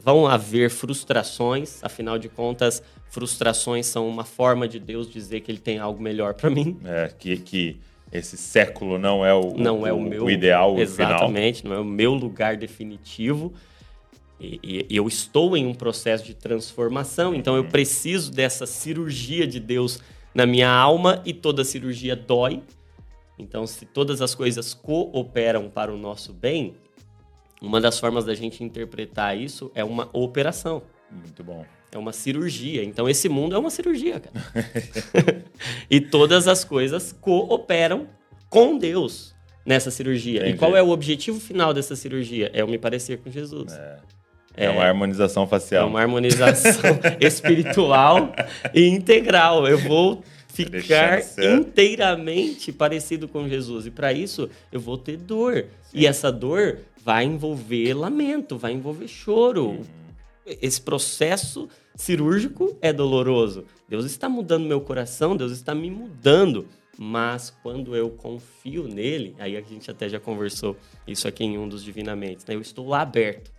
[0.00, 5.58] Vão haver frustrações, afinal de contas, frustrações são uma forma de Deus dizer que ele
[5.58, 6.78] tem algo melhor para mim.
[6.84, 7.80] É, que, que
[8.12, 10.82] esse século não é o, Não é o meu ideal, o final.
[10.82, 13.52] exatamente, não é o meu lugar definitivo.
[14.40, 17.60] E, e- eu estou em um processo de transformação, então Uhum.
[17.60, 20.00] eu preciso dessa cirurgia de Deus
[20.32, 22.62] na minha alma e toda cirurgia dói.
[23.36, 26.74] Então, se todas as coisas cooperam para o nosso bem,
[27.60, 31.64] uma das formas da gente interpretar isso é uma operação, Muito bom.
[31.92, 32.84] é uma cirurgia.
[32.84, 34.34] Então, esse mundo é uma cirurgia, cara.
[35.90, 38.06] e todas as coisas cooperam
[38.48, 39.34] com Deus
[39.66, 40.40] nessa cirurgia.
[40.40, 40.54] Entendi.
[40.54, 42.50] E qual é o objetivo final dessa cirurgia?
[42.54, 43.72] É eu me parecer com Jesus.
[44.56, 45.86] É, uma harmonização É facial.
[45.88, 48.32] uma harmonização espiritual
[48.74, 49.68] e integral.
[49.68, 51.52] Eu vou ficar Deixando ser.
[51.60, 53.86] inteiramente parecido com Jesus.
[53.86, 55.66] E para isso, eu vou ter dor.
[55.94, 59.80] E essa dor vai envolver lamento, vai envolver choro.
[60.44, 63.64] Esse processo cirúrgico é doloroso.
[63.88, 66.66] Deus está mudando meu coração, Deus está me mudando.
[67.00, 71.68] Mas quando eu confio nele, aí a gente até já conversou isso aqui em um
[71.68, 72.56] dos Divinamente, né?
[72.56, 73.52] Eu estou lá aberto.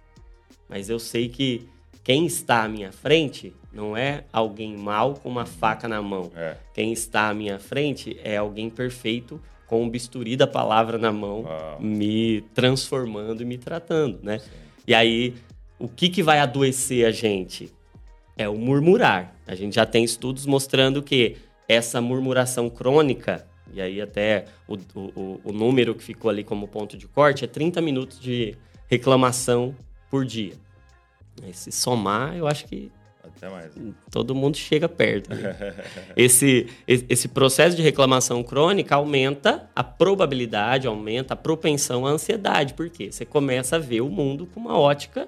[0.67, 1.67] Mas eu sei que
[2.03, 6.31] quem está à minha frente não é alguém mal com uma faca na mão.
[6.35, 6.57] É.
[6.73, 11.43] Quem está à minha frente é alguém perfeito com o bisturi da palavra na mão,
[11.43, 11.79] Uau.
[11.79, 14.41] me transformando e me tratando, né?
[14.87, 15.35] E aí,
[15.77, 17.71] o que, que vai adoecer a gente?
[18.35, 19.35] É o murmurar.
[19.45, 25.41] A gente já tem estudos mostrando que essa murmuração crônica, e aí até o, o,
[25.43, 28.55] o número que ficou ali como ponto de corte, é 30 minutos de
[28.87, 29.75] reclamação
[30.09, 30.53] por dia.
[31.53, 32.91] Se somar, eu acho que
[33.39, 33.71] Até mais.
[34.11, 35.33] todo mundo chega perto.
[35.33, 35.55] né?
[36.15, 42.73] esse, esse processo de reclamação crônica aumenta a probabilidade, aumenta a propensão à ansiedade.
[42.73, 43.11] Por quê?
[43.11, 45.27] Você começa a ver o mundo com uma ótica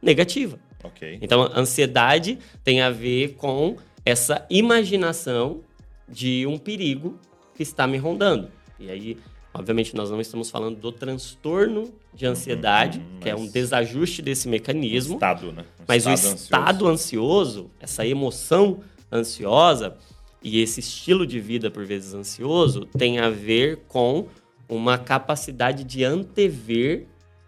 [0.00, 0.58] negativa.
[0.84, 1.18] Ok.
[1.20, 5.60] Então, a ansiedade tem a ver com essa imaginação
[6.08, 7.18] de um perigo
[7.54, 8.48] que está me rondando.
[8.78, 9.18] E aí,
[9.58, 14.48] obviamente, nós não estamos falando do transtorno de ansiedade, uhum, que é um desajuste desse
[14.48, 15.14] mecanismo.
[15.14, 15.64] Estado, né?
[15.80, 16.36] Um Mas o ansioso.
[16.36, 19.96] estado ansioso, essa emoção ansiosa
[20.42, 24.28] e esse estilo de vida por vezes ansioso tem a ver com
[24.68, 27.06] uma capacidade de antever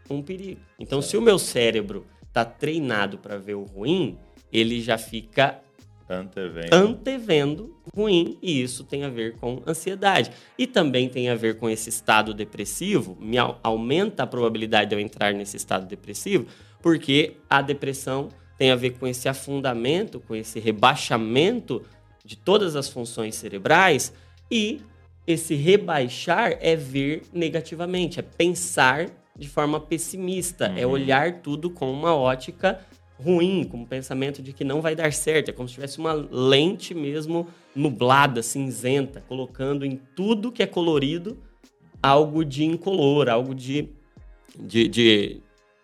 [0.08, 0.60] um perigo.
[0.78, 4.18] Então, se o meu cérebro está treinado para ver o ruim,
[4.52, 5.60] ele já fica
[6.10, 6.74] Antevendo.
[6.74, 10.30] antevendo ruim e isso tem a ver com ansiedade.
[10.58, 14.96] E também tem a ver com esse estado depressivo, me au- aumenta a probabilidade de
[14.96, 16.46] eu entrar nesse estado depressivo,
[16.82, 21.82] porque a depressão tem a ver com esse afundamento, com esse rebaixamento
[22.24, 24.12] de todas as funções cerebrais
[24.50, 24.80] e
[25.26, 32.14] esse rebaixar é ver negativamente, é pensar de forma pessimista, é olhar tudo com uma
[32.14, 32.80] ótica
[33.22, 35.50] ruim, com o pensamento de que não vai dar certo.
[35.50, 41.38] É como se tivesse uma lente mesmo nublada, cinzenta, colocando em tudo que é colorido
[42.02, 43.88] algo de incolor, algo de,
[44.58, 45.40] de, de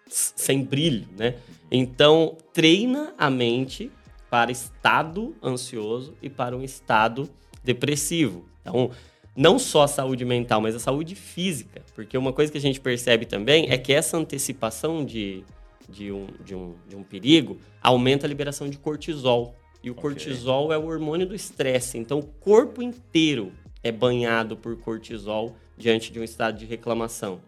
[0.09, 1.35] sem brilho, né?
[1.71, 3.91] Então, treina a mente
[4.31, 7.29] para estado ansioso e para um estado
[7.63, 8.45] depressivo.
[8.61, 8.91] Então,
[9.37, 11.83] não só a saúde mental, mas a saúde física.
[11.95, 15.45] Porque uma coisa que a gente percebe também é que essa antecipação de,
[15.89, 19.55] de, um, de, um, de um perigo aumenta a liberação de cortisol.
[19.83, 20.03] E o Ok.
[20.03, 21.97] cortisol é o hormônio do estresse.
[21.97, 27.41] Então, o corpo inteiro é banhado por cortisol diante de um estado de reclamação.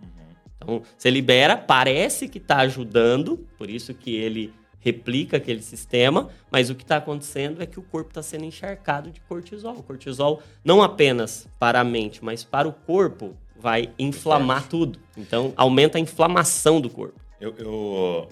[0.57, 6.70] Então, você libera, parece que está ajudando, por isso que ele replica aquele sistema, mas
[6.70, 9.74] o que está acontecendo é que o corpo está sendo encharcado de cortisol.
[9.77, 14.98] O cortisol, não apenas para a mente, mas para o corpo, vai inflamar tudo.
[15.16, 17.20] Então, aumenta a inflamação do corpo.
[17.40, 18.29] Eu, eu-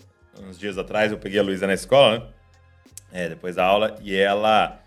[0.49, 2.27] uns dias atrás, eu peguei a Luísa na escola, né?
[3.13, 4.81] É, depois da aula, e ela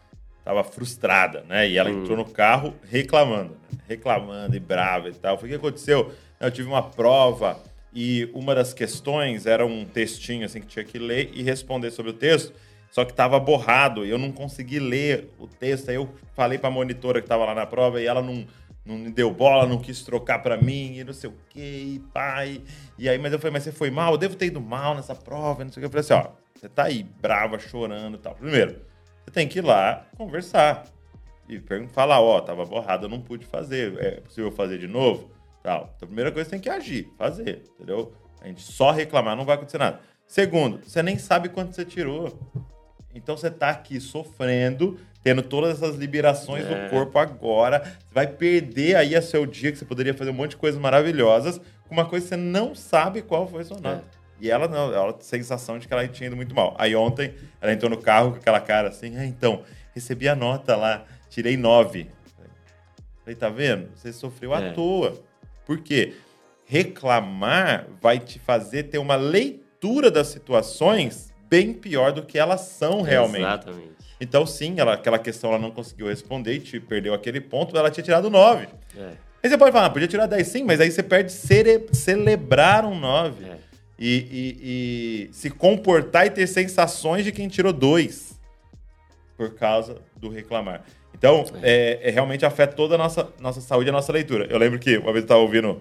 [0.44, 1.68] tava frustrada, né?
[1.70, 3.80] E ela entrou no carro reclamando, né?
[3.88, 5.36] reclamando e brava e tal.
[5.36, 6.12] O que aconteceu?
[6.40, 7.60] Eu tive uma prova
[7.94, 12.12] e uma das questões era um textinho assim que tinha que ler e responder sobre
[12.12, 12.54] o texto,
[12.92, 15.90] só que tava borrado e eu não consegui ler o texto.
[15.90, 18.46] Aí eu falei pra monitora que tava lá na prova e ela não
[18.90, 21.60] não me deu bola, não quis trocar pra mim, e não sei o quê,
[21.96, 22.62] e pai.
[22.98, 24.14] E aí, mas eu falei, mas você foi mal?
[24.14, 25.96] Eu devo ter ido mal nessa prova, não sei o que.
[25.96, 28.34] Eu falei assim, ó, você tá aí, brava, chorando e tal.
[28.34, 28.82] Primeiro,
[29.24, 30.86] você tem que ir lá conversar.
[31.48, 33.98] E falar, ó, tava borrado, eu não pude fazer.
[34.00, 35.30] É possível fazer de novo?
[35.64, 35.94] Tal.
[35.96, 38.14] Então, a primeira coisa, você tem que agir, fazer, entendeu?
[38.42, 40.00] A gente só reclamar não vai acontecer nada.
[40.26, 42.40] Segundo, você nem sabe quanto você tirou.
[43.14, 46.86] Então você tá aqui sofrendo, tendo todas essas liberações É.
[46.86, 47.80] do corpo agora.
[47.82, 50.80] Você vai perder aí a seu dia, que você poderia fazer um monte de coisas
[50.80, 54.04] maravilhosas, com uma coisa que você não sabe qual foi sua nota.
[54.42, 56.74] E ela não, ela tem a sensação de que ela tinha ido muito mal.
[56.80, 60.76] Aí ontem, ela entrou no carro com aquela cara assim, ah, então, recebi a nota
[60.78, 62.08] lá, tirei nove.
[63.22, 63.90] Falei, tá vendo?
[63.96, 64.72] Você sofreu à É.
[64.72, 65.20] toa.
[65.66, 66.14] Por quê?
[66.66, 73.02] Reclamar vai te fazer ter uma leitura das situações bem pior do que elas são
[73.02, 73.42] realmente.
[73.44, 74.09] Exatamente.
[74.22, 77.90] Então, sim, ela, aquela questão ela não conseguiu responder e te perdeu aquele ponto, ela
[77.90, 78.68] tinha tirado 9.
[78.98, 81.88] É, Aí você pode falar, ah, podia tirar 10 sim, mas aí você perde cere-
[81.94, 83.46] celebrar um 9.
[83.46, 83.58] é.
[84.02, 88.40] E, e- e se comportar e ter sensações de quem tirou 2
[89.36, 90.84] por causa do reclamar.
[91.14, 94.48] Então, é, é, realmente afeta toda a nossa, nossa saúde e a nossa leitura.
[94.50, 95.80] Eu lembro que uma vez eu estava ouvindo um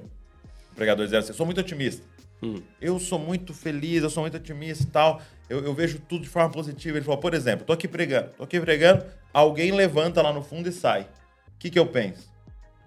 [0.74, 2.02] pregador dizendo assim, eu sou muito otimista.
[2.42, 2.60] Hum.
[2.80, 5.22] Eu sou muito feliz, eu sou muito otimista e tal.
[5.48, 6.98] Eu, eu vejo tudo de forma positiva.
[6.98, 10.68] Ele falou, por exemplo, tô aqui pregando, tô aqui pregando, alguém levanta lá no fundo
[10.68, 11.02] e sai.
[11.02, 12.28] O que, que eu penso?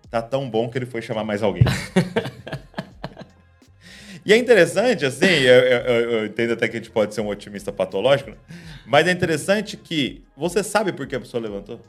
[0.10, 1.64] Tá tão bom que ele foi chamar mais alguém.
[4.26, 7.28] e é interessante, assim, eu, eu- eu- entendo até que a gente pode ser um
[7.30, 8.38] otimista patológico, né?
[8.86, 11.82] mas é interessante que você sabe por que a pessoa levantou.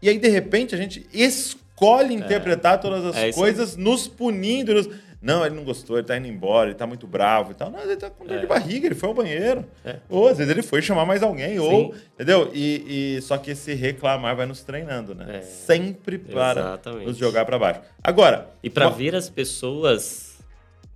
[0.00, 4.74] E aí, de repente, a gente escolhe interpretar todas as É coisas nos punindo.
[4.74, 4.88] nos-
[5.22, 7.70] Não, ele não gostou, ele tá indo embora, ele tá muito bravo e tal.
[7.70, 8.40] Não, ele tá com dor É.
[8.40, 9.64] de barriga, ele foi ao banheiro.
[9.84, 9.96] É.
[10.08, 11.94] Ou às vezes ele foi chamar mais alguém, ou.
[12.14, 12.50] Entendeu?
[12.52, 15.36] E, e- só que esse reclamar vai nos treinando, né?
[15.38, 15.40] É.
[15.42, 17.06] Sempre para Exatamente.
[17.06, 17.80] nos jogar para baixo.
[18.02, 18.50] Agora.
[18.64, 20.32] E para uma- ver as pessoas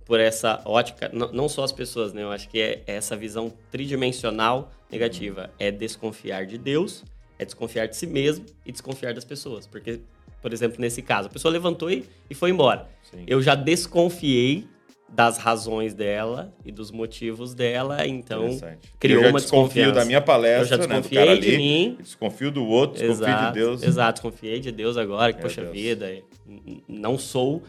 [0.05, 2.23] por essa ótica, não, não só as pessoas, né?
[2.23, 5.49] Eu acho que é essa visão tridimensional negativa.
[5.59, 7.03] É desconfiar de Deus,
[7.39, 9.65] é desconfiar de si mesmo e desconfiar das pessoas.
[9.67, 9.99] Porque,
[10.47, 12.87] por exemplo, nesse caso, a pessoa levantou e, e foi embora.
[13.03, 13.23] Sim.
[13.27, 14.65] Eu já desconfiei
[15.09, 18.57] das razões dela e dos motivos dela, então
[18.99, 19.99] criou eu já uma desconfio desconfiança.
[19.99, 21.97] da minha palestra, Eu já né, do desconfiei cara de ali, mim.
[22.01, 23.83] Desconfio do outro, desconfio Exato, de Deus.
[23.83, 25.73] Exato, confiei de Deus agora, que Meu poxa Deus.
[25.73, 26.09] vida,
[26.47, 27.61] n- não sou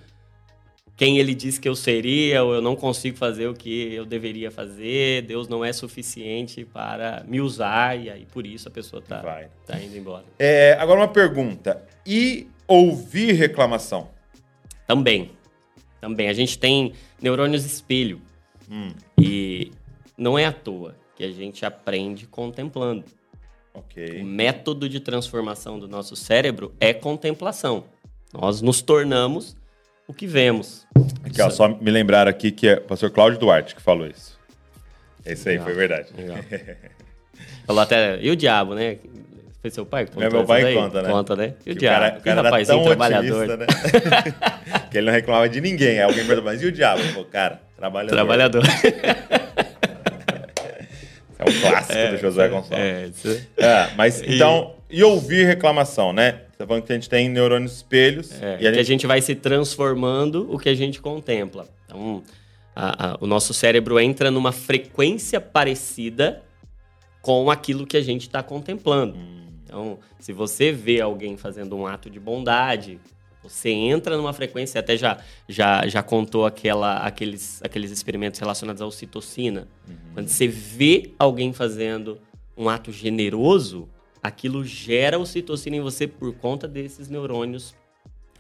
[0.97, 4.51] quem ele disse que eu seria, ou eu não consigo fazer o que eu deveria
[4.51, 9.21] fazer, Deus não é suficiente para me usar, e aí por isso a pessoa tá,
[9.23, 9.49] Vai.
[9.65, 10.25] tá indo embora.
[10.37, 11.81] É, agora uma pergunta.
[12.05, 14.11] E ouvir reclamação?
[14.87, 15.33] Também,
[16.01, 18.21] também, a gente tem neurônios espelho,
[18.71, 19.73] Hum, e
[20.17, 23.05] não é à toa que a gente aprende contemplando.
[23.75, 24.23] O ok.
[24.23, 27.85] método de transformação do nosso cérebro é contemplação.
[28.33, 29.57] Nós nos tornamos
[30.07, 30.87] o que vemos.
[31.25, 34.39] Aqui, ó, só me lembraram aqui que é o pastor Cláudio Duarte que falou isso.
[35.25, 35.67] Esse aí, Legal.
[35.67, 36.09] foi verdade.
[36.17, 36.39] Legal.
[37.67, 38.99] Falou até, e o diabo, né?
[39.61, 41.09] Foi seu pai que contou Meu, pai conta, né?
[41.11, 41.55] Conta, né?
[41.67, 41.99] E o Que diabo?
[42.01, 43.43] cara, o que cara era tão trabalhador.
[43.43, 43.67] otimista, né?
[44.91, 45.99] que ele não reclamava de ninguém.
[45.99, 47.03] Aí alguém perguntou, mas e o diabo?
[47.03, 48.15] Falou, cara, trabalhador.
[48.15, 48.63] Trabalhador.
[51.41, 52.79] É um clássico do Josué Gonçalves.
[52.79, 56.41] É, isso- É, mas então, e ouvir reclamação, né?
[56.51, 58.83] Você tá falando que a gente tem neurônios espelhos é, e a que gente, a
[58.83, 61.69] gente vai se transformando o que a gente contempla.
[61.87, 62.25] Então,
[62.75, 66.43] a- a- o nosso cérebro entra numa frequência parecida
[67.23, 69.15] com aquilo que a gente está contemplando.
[69.17, 72.99] Hum, Então, se você vê alguém fazendo um ato de bondade,
[73.43, 78.87] você entra numa frequência, até já, já, já contou aquela, aqueles, aqueles experimentos relacionados à
[78.87, 79.69] ocitocina.
[80.15, 82.19] Quando você vê alguém fazendo
[82.57, 83.89] um ato generoso,
[84.23, 87.75] aquilo gera ocitocina em você por conta desses neurônios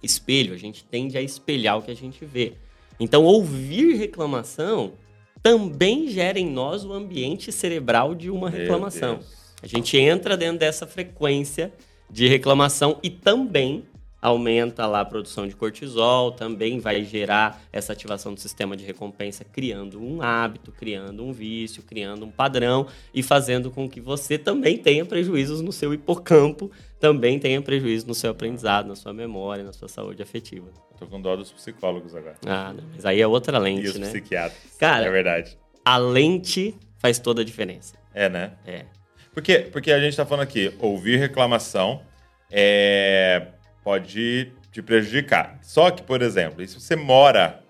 [0.03, 0.55] espelho.
[0.55, 2.55] A gente tende a espelhar o que a gente vê.
[2.99, 4.95] Então, ouvir reclamação
[5.43, 9.21] também gera em nós o ambiente cerebral de uma reclamação.
[9.63, 11.73] A gente entra dentro dessa frequência
[12.11, 13.85] de reclamação e também
[14.21, 19.45] aumenta lá a produção de cortisol, também vai gerar essa ativação do sistema de recompensa,
[19.45, 24.77] criando um hábito, criando um vício, criando um padrão e fazendo com que você também
[24.77, 26.69] tenha prejuízos no seu hipocampo,
[26.99, 30.67] também tenha prejuízo no seu aprendizado, na sua memória, na sua saúde afetiva.
[30.99, 32.37] tô com dó dos psicólogos agora.
[32.45, 34.09] Ah, não, mas aí é outra E lente, os né?
[34.09, 34.77] psiquiatras.
[34.79, 35.57] Cara- é verdade.
[35.85, 37.95] A lente faz toda a diferença.
[38.13, 38.55] É, né?
[38.67, 38.85] É.
[39.33, 42.03] Porque, porque a gente tá falando aqui, ouvir reclamação
[42.51, 43.47] é,
[43.85, 45.59] pode te prejudicar.
[45.63, 47.61] Só que, por exemplo, se você mora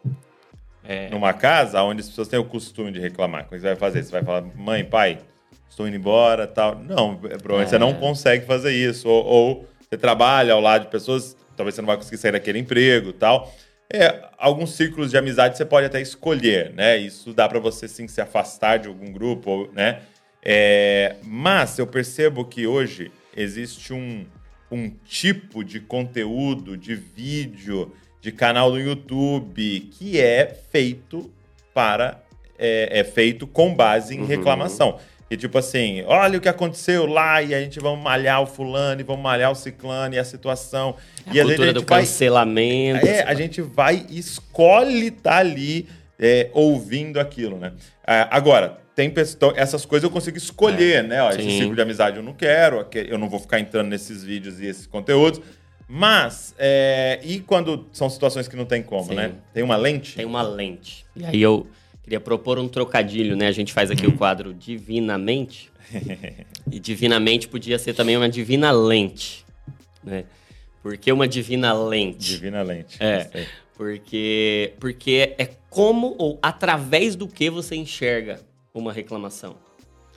[0.85, 1.11] É.
[1.11, 3.77] numa casa onde as pessoas têm o costume de reclamar, como é que você vai
[3.77, 4.03] fazer?
[4.03, 5.18] Você vai falar, mãe, pai,
[5.68, 6.77] estou indo embora tal.
[6.77, 7.71] Não, provavelmente É.
[7.71, 9.09] você não consegue fazer isso.
[9.09, 12.59] Ou, ou você trabalha ao lado de pessoas, talvez você não vai conseguir sair daquele
[12.59, 13.53] emprego tal.
[13.92, 16.97] É, alguns círculos de amizade você pode até escolher, né?
[16.99, 20.01] Isso dá para você sim se afastar de algum grupo, ou, né?
[20.44, 24.24] É, mas eu percebo que hoje existe um,
[24.70, 31.31] um tipo de conteúdo, de vídeo, de canal no YouTube que é feito
[31.74, 32.20] para
[32.59, 34.27] é, é feito com base em Uhum.
[34.27, 34.98] reclamação.
[35.31, 39.01] E tipo assim, olha o que aconteceu lá e a gente vamos malhar o fulano
[39.01, 40.96] e vamos malhar o ciclano e a situação.
[41.27, 43.07] A e vezes cultura a do vai cancelamento.
[43.07, 45.87] é, a gente vai escolhe estar ali
[46.18, 47.72] é, ouvindo aquilo, né?
[48.07, 51.22] Ah, agora, tem pessoas, essas coisas eu consigo escolher, né?
[51.22, 54.58] Ó, esse ciclo de amizade eu não quero, eu não vou ficar entrando nesses vídeos
[54.58, 55.40] e esses conteúdos.
[55.87, 59.14] Mas, é, e quando são situações que não tem como, Sim.
[59.14, 59.34] né?
[59.54, 60.16] Tem uma lente?
[60.16, 61.06] Tem uma lente.
[61.14, 61.68] E aí eu
[62.02, 63.46] queria propor um trocadilho, né?
[63.46, 65.70] A gente faz aqui o quadro Divinamente.
[66.68, 69.44] e Divinamente podia ser também uma divina lente,
[70.02, 70.24] né?
[70.82, 72.30] Por que uma divina lente?
[72.30, 72.96] Divina lente.
[72.98, 73.46] É.
[73.76, 79.57] Porque, porque é como ou através do que você enxerga uma reclamação.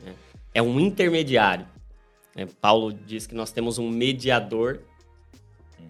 [0.04, 0.14] né?
[0.54, 1.66] É um intermediário.
[2.36, 2.48] né?
[2.60, 4.80] Paulo diz que nós temos um mediador,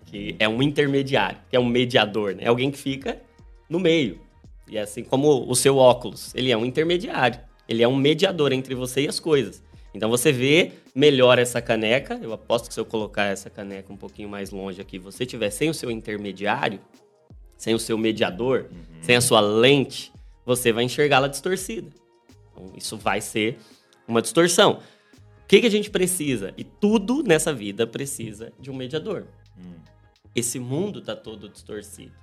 [0.05, 2.43] que é um intermediário, que é um mediador, né?
[2.43, 3.21] é alguém que fica
[3.69, 4.19] no meio.
[4.67, 8.53] E é assim como o seu óculos, ele é um intermediário, ele é um mediador
[8.53, 9.61] entre você e as coisas.
[9.93, 12.19] Então você vê melhor essa caneca.
[12.21, 15.49] Eu aposto que se eu colocar essa caneca um pouquinho mais longe aqui, você tiver
[15.49, 16.79] sem o seu intermediário,
[17.57, 18.69] sem o seu mediador,
[19.01, 20.11] sem a sua lente,
[20.45, 21.89] você vai enxergá-la distorcida.
[22.51, 23.57] Então, isso vai ser
[24.07, 24.79] uma distorção.
[25.43, 26.53] O que, que a gente precisa?
[26.57, 29.25] E tudo nessa vida precisa de um mediador.
[30.33, 32.13] Esse mundo está todo distorcido.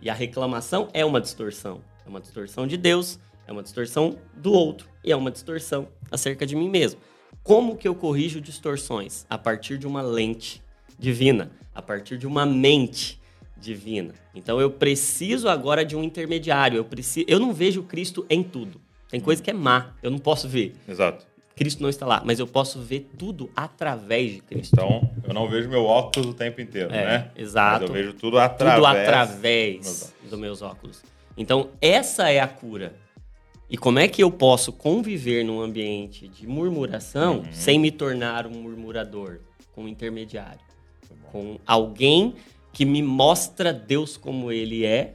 [0.00, 1.82] E a reclamação é uma distorção.
[2.04, 6.46] É uma distorção de Deus, é uma distorção do outro e é uma distorção acerca
[6.46, 7.00] de mim mesmo.
[7.42, 9.26] Como que eu corrijo distorções?
[9.28, 10.62] A partir de uma lente
[10.98, 13.20] divina, a partir de uma mente
[13.56, 14.14] divina.
[14.34, 16.76] Então eu preciso agora de um intermediário.
[16.76, 18.80] Eu preciso, eu não vejo Cristo em tudo.
[19.08, 20.74] Tem coisa que é má, eu não posso ver.
[20.88, 21.26] Exato.
[21.56, 24.74] Cristo não está lá, mas eu posso ver tudo através de Cristo.
[24.74, 27.30] Então, eu não vejo meu óculos o tempo inteiro, É, né?
[27.36, 27.80] exato.
[27.80, 28.76] Mas eu vejo tudo através.
[28.76, 31.02] tudo através dos meus óculos.
[31.36, 32.94] Então, essa é a cura.
[33.70, 37.44] E como é que eu posso conviver num ambiente de murmuração Uhum.
[37.52, 39.40] sem me tornar um murmurador,
[39.72, 40.60] com um intermediário?
[41.32, 42.34] Com alguém
[42.72, 45.14] que me mostra Deus como ele é,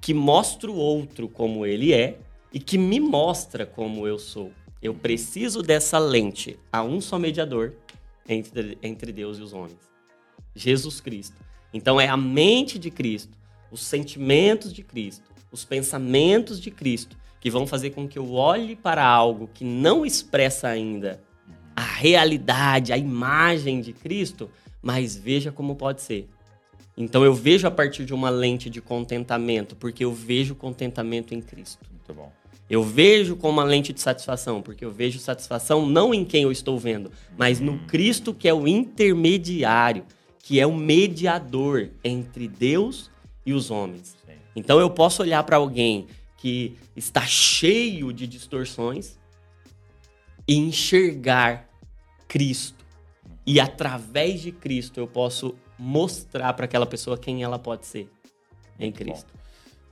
[0.00, 2.18] que mostra o outro como ele é
[2.54, 4.52] e que me mostra como eu sou.
[4.80, 6.56] Eu preciso dessa lente.
[6.72, 7.74] Há um só mediador
[8.28, 9.80] entre, entre Deus e os homens.
[10.54, 11.36] Jesus Cristo.
[11.72, 13.36] Então é a mente de Cristo,
[13.72, 18.76] os sentimentos de Cristo, os pensamentos de Cristo que vão fazer com que eu olhe
[18.76, 21.20] para algo que não expressa ainda
[21.74, 24.48] a realidade, a imagem de Cristo,
[24.80, 26.28] mas veja como pode ser.
[26.96, 31.40] Então eu vejo a partir de uma lente de contentamento, porque eu vejo contentamento em
[31.40, 31.84] Cristo.
[31.90, 32.32] Muito bom.
[32.68, 36.52] Eu vejo com uma lente de satisfação, porque eu vejo satisfação não em quem eu
[36.52, 40.04] estou vendo, mas no Cristo que é o intermediário,
[40.38, 43.10] que é o mediador entre Deus
[43.44, 44.16] e os homens.
[44.56, 46.06] Então eu posso olhar para alguém
[46.36, 49.18] que está cheio de distorções
[50.46, 51.68] e enxergar
[52.28, 52.84] Cristo.
[53.46, 58.08] E através de Cristo eu posso mostrar para aquela pessoa quem ela pode ser
[58.78, 59.32] em Cristo.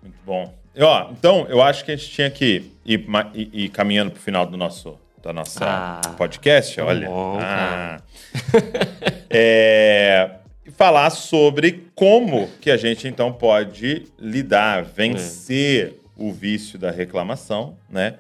[0.03, 0.62] Muito bom.
[0.79, 4.47] Ó, então, eu acho que a gente tinha que ir, ir- ir caminhando pro final
[4.47, 7.07] do nosso da nossa Ah, podcast, olha.
[7.09, 8.01] bom, Ah.
[9.31, 10.31] É,
[10.77, 18.15] falar sobre como que a gente então pode lidar, vencer o vício da reclamação, né?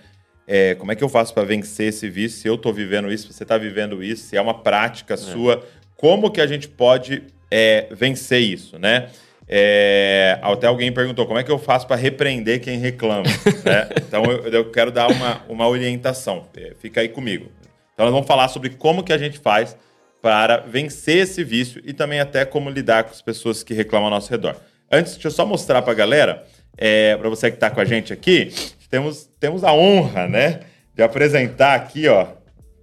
[0.46, 2.40] É, como é que eu faço para vencer esse vício?
[2.40, 5.64] Se eu estou vivendo isso, se você está vivendo isso, se é uma prática sua,
[5.96, 9.09] como que a gente pode é, vencer isso, né?
[9.55, 13.24] É, até alguém perguntou como é que eu faço para repreender quem reclama,
[13.62, 13.86] né?
[13.98, 16.46] Então eu, eu quero dar uma, uma orientação.
[16.57, 17.53] É, fica aí comigo.
[17.92, 19.76] Então nós vamos falar sobre como que a gente faz
[20.22, 24.12] para vencer esse vício e também até como lidar com as pessoas que reclamam ao
[24.12, 24.57] nosso redor.
[24.90, 26.46] Antes, deixa eu só mostrar para a galera,
[26.78, 28.50] é, para você que está com a gente aqui,
[28.88, 30.61] temos, temos a honra, né,
[30.94, 32.26] de apresentar aqui, ó,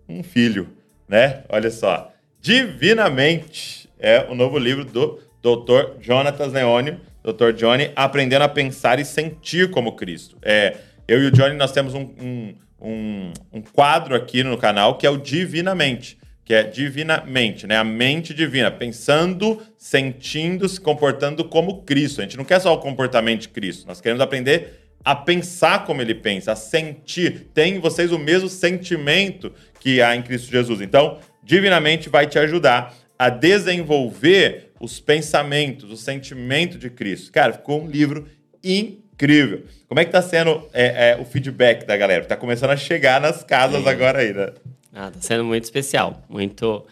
[0.07, 0.69] um filho,
[1.07, 1.43] né?
[1.49, 2.11] Olha só,
[2.41, 6.01] Divinamente é o novo livro do Dr.
[6.01, 7.51] Jonatas Leônio, Dr.
[7.53, 10.37] Johnny, aprendendo a pensar e sentir como Cristo.
[10.41, 10.77] É,
[11.07, 15.05] eu e o Johnny nós temos um, um, um, um quadro aqui no canal que
[15.05, 16.19] é o Divinamente
[16.49, 17.77] que é divinamente, né?
[17.77, 22.21] A mente divina, pensando, sentindo, se comportando como Cristo.
[22.21, 26.01] A gente não quer só o comportamento de Cristo, nós queremos aprender a pensar como
[26.01, 27.51] ele pensa, a sentir.
[27.53, 30.81] Tem em vocês o mesmo sentimento que há em Cristo Jesus.
[30.81, 37.31] Então, divinamente vai te ajudar a desenvolver os pensamentos, o sentimento de Cristo.
[37.31, 38.27] Cara, ficou um livro
[38.63, 39.63] incrível.
[39.87, 42.25] Como é que tá sendo é, é, o feedback da galera?
[42.25, 44.49] Tá começando a chegar nas casas agora aí, né?
[44.93, 46.23] Ah, tá sendo muito especial.
[46.29, 46.85] Muito,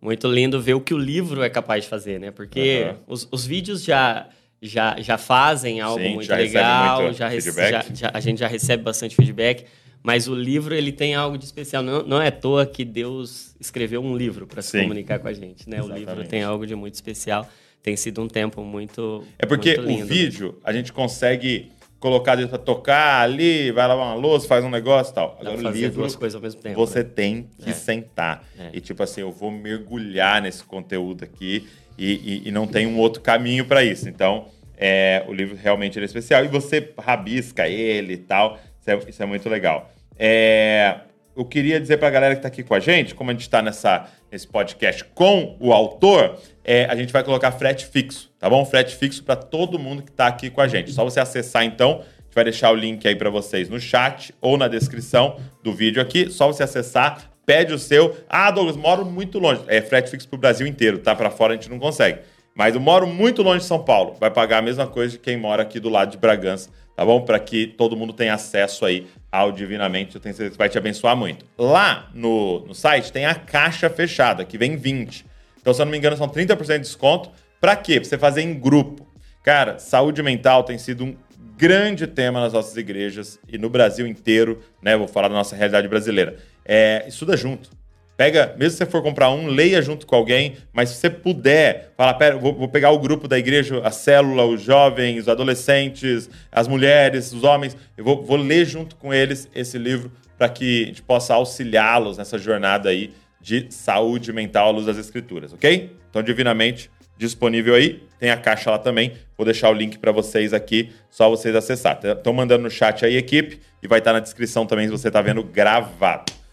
[0.00, 2.30] muito lindo ver o que o livro é capaz de fazer, né?
[2.30, 2.96] Porque Aham.
[3.06, 4.28] os, os vídeos já,
[4.62, 8.46] já, já fazem algo Sim, muito já legal, muito já, já- já- a gente já
[8.48, 9.64] recebe bastante feedback,
[10.04, 11.82] mas o livro ele tem algo de especial.
[11.82, 14.82] Não, não é à toa que Deus escreveu um livro para se Sim.
[14.82, 15.82] comunicar com a gente, né?
[15.82, 17.48] O livro tem algo de muito especial.
[17.82, 20.14] Tem sido um tempo muito É porque muito lindo, o né?
[20.14, 24.68] vídeo a gente consegue colocar Deus pra tocar ali, vai lavar uma louça, faz um
[24.68, 25.38] negócio e tal.
[25.40, 26.76] Agora o livro duas coisas ao mesmo tempo.
[26.76, 27.08] você né?
[27.14, 27.72] tem que É.
[27.72, 28.44] sentar.
[28.58, 28.70] É.
[28.74, 32.12] E tipo assim, eu vou mergulhar nesse conteúdo aqui e,
[32.44, 34.06] e- e não tem um outro caminho para isso.
[34.06, 36.44] Então, é, o livro realmente é especial.
[36.44, 38.58] E você rabisca ele e tal.
[38.80, 39.90] Isso é, isso é muito legal.
[40.18, 41.00] É,
[41.36, 43.60] eu queria dizer pra galera que tá aqui com a gente, como a gente tá
[43.60, 48.64] nessa, nesse podcast com o autor, é, a gente vai colocar frete fixo, tá bom?
[48.64, 50.92] Frete fixo para todo mundo que tá aqui com a gente.
[50.92, 54.34] Só você acessar então, a gente vai deixar o link aí para vocês no chat
[54.40, 56.30] ou na descrição do vídeo aqui.
[56.30, 58.16] Só você acessar, pede o seu.
[58.28, 59.62] Ah, Douglas, moro muito longe.
[59.66, 61.14] É frete fixo pro Brasil inteiro, tá?
[61.14, 62.20] Para fora a gente não consegue.
[62.54, 64.14] Mas eu moro muito longe de São Paulo.
[64.20, 67.20] Vai pagar a mesma coisa de quem mora aqui do lado de Bragança, tá bom?
[67.22, 70.14] Para que todo mundo tenha acesso aí ao Divinamente.
[70.14, 71.44] Eu tenho certeza que vai te abençoar muito.
[71.58, 75.24] Lá no, no site tem a caixa fechada, que vem 20.
[75.60, 77.30] Então, se eu não me engano, são 30% de desconto.
[77.60, 78.00] Pra quê?
[78.00, 79.06] Pra você fazer em grupo.
[79.42, 81.16] Cara, saúde mental tem sido um
[81.56, 84.96] grande tema nas nossas igrejas e no Brasil inteiro, né?
[84.96, 86.36] Vou falar da nossa realidade brasileira.
[86.64, 87.70] É, estuda junto.
[88.16, 91.92] Pega, mesmo se você for comprar um, leia junto com alguém, mas se você puder,
[91.96, 96.30] fala, pera, vou, vou, pegar o grupo da igreja, a célula, os jovens, os adolescentes,
[96.52, 100.84] as mulheres, os homens, eu vou, vou ler junto com eles esse livro para que
[100.84, 105.96] a gente possa auxiliá-los nessa jornada aí de saúde mental à luz das escrituras, ok?
[106.08, 110.52] Então, divinamente disponível aí, tem a caixa lá também, vou deixar o link para vocês
[110.52, 111.98] aqui, só vocês acessar.
[112.02, 115.08] Estão mandando no chat aí, equipe, e vai estar tá na descrição também se você
[115.08, 116.43] está vendo gravado.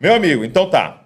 [0.00, 1.04] Meu amigo, então tá.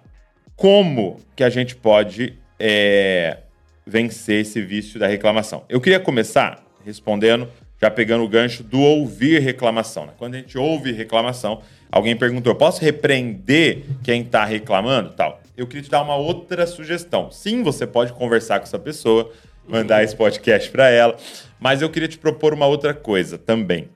[0.55, 3.39] Como que a gente pode é,
[3.85, 5.65] vencer esse vício da reclamação?
[5.67, 7.49] Eu queria começar respondendo,
[7.81, 10.05] já pegando o gancho do ouvir reclamação.
[10.05, 10.13] Né?
[10.17, 15.09] Quando a gente ouve reclamação, alguém perguntou: posso repreender quem está reclamando?
[15.09, 15.41] Tal.
[15.57, 17.29] Eu queria te dar uma outra sugestão.
[17.31, 19.29] Sim, você pode conversar com essa pessoa,
[19.67, 21.17] mandar esse podcast para ela,
[21.59, 23.89] mas eu queria te propor uma outra coisa também.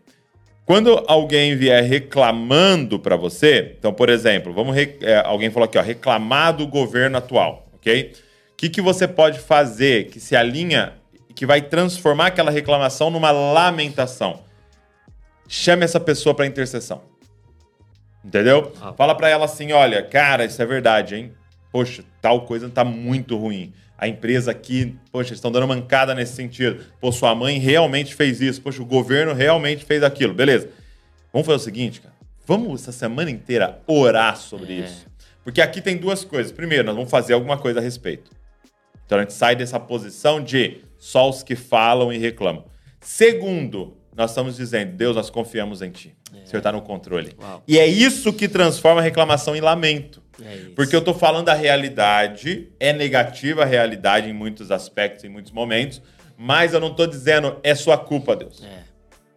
[0.70, 5.82] Quando alguém vier reclamando para você, então, por exemplo, vamos é, alguém falou aqui, ó,
[5.82, 8.14] reclamar do governo atual, ok?
[8.52, 10.94] O que, que você pode fazer que se alinha,
[11.34, 14.42] que vai transformar aquela reclamação numa lamentação?
[15.48, 17.02] Chame essa pessoa para intercessão.
[18.24, 18.72] Entendeu?
[18.80, 18.94] Ah.
[18.94, 21.34] Fala para ela assim, olha, cara, isso é verdade, hein?
[21.72, 26.86] Poxa, tal coisa tá muito ruim a empresa aqui, poxa, estão dando mancada nesse sentido.
[27.02, 28.62] Pô, sua mãe realmente fez isso.
[28.62, 30.34] Poxa, o governo realmente fez aquilo.
[30.34, 30.70] Beleza.
[31.34, 32.16] Vamos fazer o seguinte, cara.
[32.46, 34.86] Vamos essa semana inteira orar sobre é.
[34.86, 35.06] isso.
[35.44, 36.52] Porque aqui tem duas coisas.
[36.52, 38.32] Primeiro, nós vamos fazer alguma coisa a respeito.
[39.06, 42.64] Então a gente sai dessa posição de só os que falam e reclamam.
[43.02, 46.16] Segundo, nós estamos dizendo, Deus, nós confiamos em Ti.
[46.34, 46.44] É.
[46.44, 47.36] O Senhor está no controle.
[47.40, 47.64] Uau.
[47.68, 50.22] E é isso que transforma a reclamação em lamento.
[50.44, 55.30] É Porque eu estou falando da realidade, é negativa a realidade em muitos aspectos, em
[55.30, 56.02] muitos momentos,
[56.38, 58.64] mas eu não estou dizendo é sua culpa, Deus.
[58.64, 58.84] É.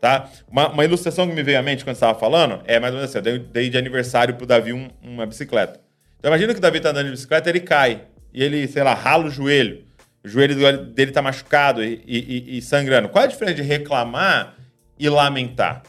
[0.00, 0.28] Tá?
[0.50, 2.98] Uma, uma, ilustração que me veio à mente quando você estava falando é mais ou
[2.98, 5.80] menos assim: eu dei, dei de aniversário pro Davi um, uma bicicleta.
[6.18, 8.02] Então imagina que o Davi está andando de bicicleta, ele cai
[8.34, 9.84] e ele, sei lá, rala o joelho.
[10.24, 13.08] O joelho dele está machucado e, e, e sangrando.
[13.08, 14.56] Qual é a diferença de reclamar
[14.98, 15.82] e lamentar?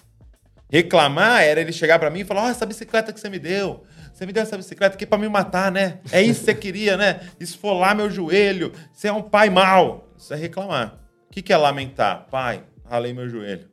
[0.71, 3.83] Reclamar era ele chegar para mim e falar: oh, essa bicicleta que você me deu,
[4.23, 5.99] você me deu essa bicicleta aqui para me matar, né?
[6.11, 7.19] É isso que você queria, né?
[7.39, 8.71] Esfolar meu joelho.
[8.93, 10.07] Você é um pai mau.
[10.17, 10.97] Isso é reclamar.
[11.29, 12.27] O que, que é lamentar?
[12.31, 13.67] Pai, ralei meu joelho.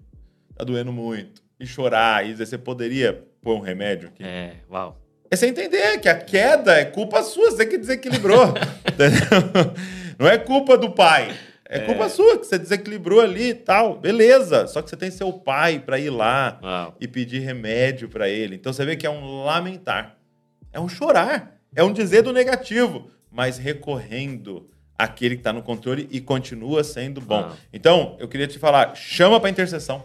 [0.56, 1.40] Tá doendo muito.
[1.58, 2.26] E chorar.
[2.26, 4.24] E dizer, você poderia pôr um remédio aqui?
[4.24, 5.00] É, uau.
[5.30, 8.52] É você entender que a queda é culpa sua, você que desequilibrou.
[10.18, 11.32] Não é culpa do pai.
[11.68, 14.00] É, é, culpa sua que você desequilibrou ali e tal.
[14.00, 14.66] Beleza.
[14.66, 16.96] Só que você tem seu pai para ir lá Uau.
[17.00, 18.56] e pedir remédio para ele.
[18.56, 20.19] Então você vê que é um lamentar.
[20.72, 26.08] É um chorar, é um dizer do negativo, mas recorrendo àquele que está no controle
[26.10, 27.48] e continua sendo bom.
[27.50, 27.56] Ah.
[27.72, 30.04] Então, eu queria te falar, chama para intercessão.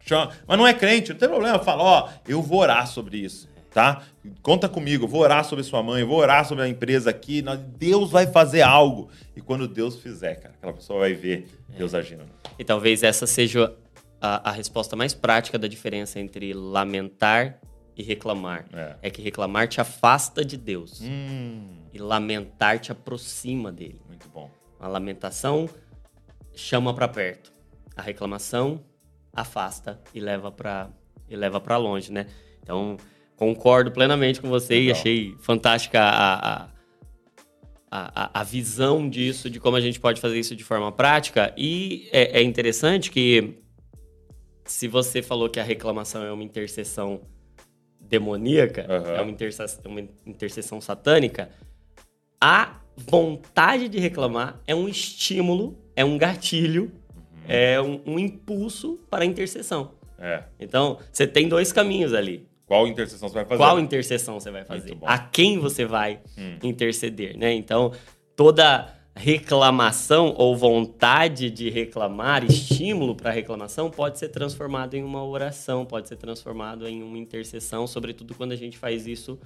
[0.00, 0.32] Chama.
[0.46, 1.58] Mas não é crente, não tem problema.
[1.58, 4.02] Fala, ó, eu vou orar sobre isso, tá?
[4.42, 7.42] Conta comigo, vou orar sobre sua mãe, vou orar sobre a empresa aqui.
[7.76, 9.10] Deus vai fazer algo.
[9.36, 11.98] E quando Deus fizer, cara, aquela pessoa vai ver Deus é.
[11.98, 12.24] agindo.
[12.58, 13.74] E talvez essa seja
[14.20, 17.58] a, a resposta mais prática da diferença entre lamentar
[18.00, 18.66] e reclamar.
[18.72, 18.96] É.
[19.02, 19.10] é.
[19.10, 21.00] que reclamar te afasta de Deus.
[21.02, 21.68] Hum.
[21.92, 24.00] E lamentar te aproxima dele.
[24.08, 24.50] Muito bom.
[24.78, 25.68] A lamentação
[26.54, 27.52] chama para perto.
[27.94, 28.80] A reclamação
[29.32, 30.90] afasta e leva para
[31.28, 32.26] e leva para longe, né?
[32.60, 32.96] Então,
[33.36, 34.88] concordo plenamente com você Legal.
[34.88, 36.68] e achei fantástica a, a,
[37.88, 41.54] a, a, visão disso, de como a gente pode fazer isso de forma prática.
[41.56, 43.58] E é, é interessante que,
[44.64, 47.20] se você falou que a reclamação é uma intercessão
[48.10, 49.14] demoníaca, uhum.
[49.14, 51.48] é uma interseção, uma intercessão satânica,
[52.40, 57.42] a vontade de reclamar é um estímulo, é um gatilho, uhum.
[57.48, 59.92] é um, um, impulso para a intercessão.
[60.18, 60.42] É.
[60.58, 62.46] Então, você tem dois caminhos ali.
[62.66, 63.58] Qual intercessão você vai fazer?
[63.58, 64.96] Qual intercessão você vai fazer?
[65.02, 66.56] A quem você vai hum.
[66.62, 67.52] interceder, né?
[67.52, 67.92] Então,
[68.36, 75.84] toda reclamação ou vontade de reclamar, estímulo para reclamação, pode ser transformado em uma oração,
[75.84, 79.38] pode ser transformado em uma intercessão, sobretudo quando a gente faz isso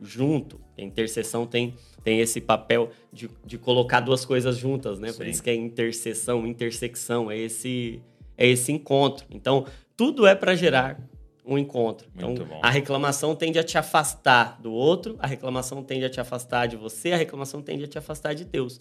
[0.00, 0.58] junto.
[0.78, 5.12] A intercessão tem, tem esse papel de, de colocar duas coisas juntas, né?
[5.12, 5.18] Sim.
[5.18, 8.02] Por isso que é intercessão, intersecção, é esse,
[8.38, 9.26] é esse encontro.
[9.30, 9.66] Então,
[9.98, 10.98] tudo é para gerar
[11.44, 12.08] um encontro.
[12.14, 16.66] Então, a reclamação tende a te afastar do outro, a reclamação tende a te afastar
[16.68, 18.80] de você, a reclamação tende a te afastar de Deus.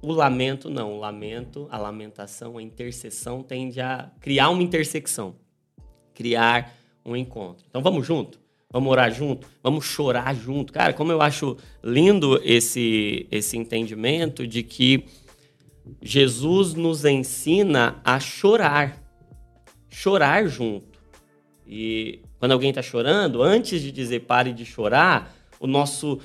[0.00, 5.34] O lamento não, o lamento, a lamentação, a intercessão tende a criar uma intersecção,
[6.14, 6.72] criar
[7.04, 7.64] um encontro.
[7.68, 8.38] Então vamos junto?
[8.70, 9.48] Vamos orar junto?
[9.62, 10.72] Vamos chorar junto?
[10.72, 15.04] Cara, como eu acho lindo esse, esse entendimento de que
[16.02, 19.02] Jesus nos ensina a chorar.
[19.88, 20.98] Chorar junto.
[21.66, 26.20] E quando alguém está chorando, antes de dizer pare de chorar, o nosso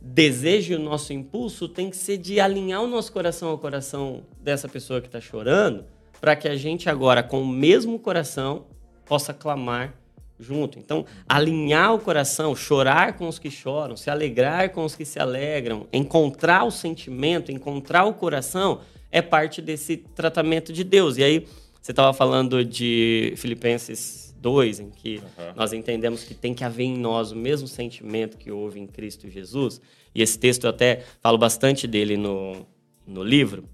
[0.00, 4.22] desejo e o nosso impulso tem que ser de alinhar o nosso coração ao coração
[4.40, 5.84] dessa pessoa que está chorando,
[6.20, 8.66] para que a gente agora, com o mesmo coração,
[9.04, 9.94] possa clamar
[10.38, 10.78] junto.
[10.78, 15.18] Então, alinhar o coração, chorar com os que choram, se alegrar com os que se
[15.18, 18.80] alegram, encontrar o sentimento, encontrar o coração,
[19.10, 21.16] é parte desse tratamento de Deus.
[21.16, 21.46] E aí,
[21.80, 25.52] você estava falando de Filipenses 2, em que uhum.
[25.56, 29.28] nós entendemos que tem que haver em nós o mesmo sentimento que houve em Cristo
[29.28, 29.80] Jesus.
[30.14, 32.66] E esse texto eu até falo bastante dele no,
[33.06, 33.64] no livro,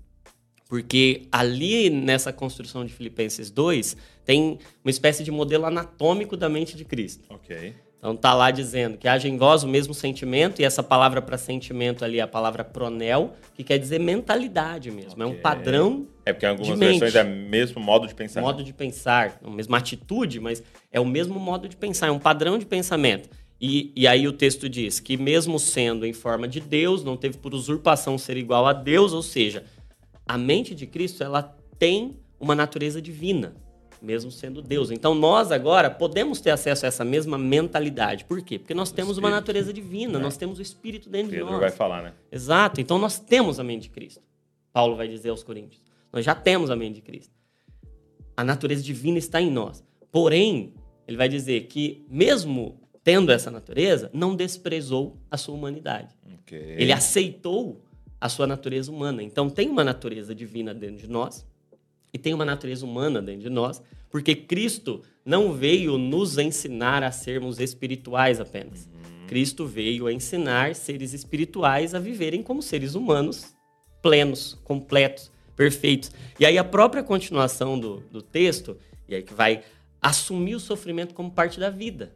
[0.68, 6.76] porque ali nessa construção de Filipenses 2 tem uma espécie de modelo anatômico da mente
[6.76, 7.24] de Cristo.
[7.28, 7.74] Ok.
[8.04, 11.38] Então tá lá dizendo que haja em vós o mesmo sentimento, e essa palavra para
[11.38, 15.12] sentimento ali é a palavra pronel, que quer dizer mentalidade mesmo.
[15.12, 15.22] Okay.
[15.22, 16.06] É um padrão.
[16.26, 18.42] É porque em algumas versões é o mesmo modo de pensar.
[18.42, 22.18] Modo de pensar, a mesma atitude, mas é o mesmo modo de pensar, é um
[22.18, 23.30] padrão de pensamento.
[23.58, 27.38] E, e aí o texto diz que, mesmo sendo em forma de Deus, não teve
[27.38, 29.64] por usurpação ser igual a Deus, ou seja,
[30.28, 33.63] a mente de Cristo ela tem uma natureza divina
[34.04, 34.90] mesmo sendo Deus.
[34.90, 38.24] Então nós agora podemos ter acesso a essa mesma mentalidade.
[38.24, 38.58] Por quê?
[38.58, 39.26] Porque nós o temos espírito.
[39.26, 40.22] uma natureza divina, é.
[40.22, 41.60] nós temos o Espírito dentro Pedro de nós.
[41.60, 42.12] vai falar, né?
[42.30, 42.80] Exato.
[42.80, 44.22] Então nós temos a mente de Cristo.
[44.72, 45.82] Paulo vai dizer aos Coríntios.
[46.12, 47.32] Nós já temos a mente de Cristo.
[48.36, 49.82] A natureza divina está em nós.
[50.12, 50.74] Porém,
[51.08, 56.16] ele vai dizer que mesmo tendo essa natureza, não desprezou a sua humanidade.
[56.42, 56.76] Okay.
[56.78, 57.84] Ele aceitou
[58.18, 59.22] a sua natureza humana.
[59.22, 61.46] Então tem uma natureza divina dentro de nós
[62.14, 67.10] e tem uma natureza humana dentro de nós, porque Cristo não veio nos ensinar a
[67.10, 68.86] sermos espirituais apenas.
[68.86, 69.26] Uhum.
[69.26, 73.54] Cristo veio a ensinar seres espirituais a viverem como seres humanos
[74.04, 76.12] plenos, completos, perfeitos.
[76.38, 78.76] E aí a própria continuação do, do texto,
[79.08, 79.62] e aí que vai
[80.00, 82.14] assumir o sofrimento como parte da vida.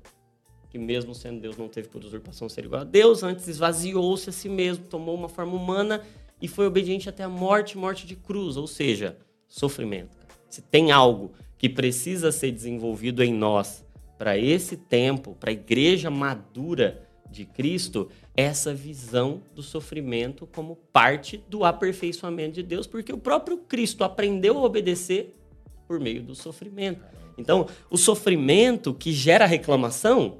[0.68, 4.32] Que mesmo sendo Deus não teve por usurpação ser igual a Deus, antes esvaziou-se a
[4.32, 6.02] si mesmo, tomou uma forma humana
[6.42, 9.16] e foi obediente até a morte, morte de cruz, ou seja,
[9.48, 10.16] sofrimento.
[10.48, 13.84] Se tem algo que precisa ser desenvolvido em nós
[14.16, 21.42] para esse tempo, para a igreja madura de Cristo, essa visão do sofrimento como parte
[21.48, 25.34] do aperfeiçoamento de Deus, porque o próprio Cristo aprendeu a obedecer
[25.86, 27.04] por meio do sofrimento.
[27.36, 30.38] Então, o sofrimento que gera reclamação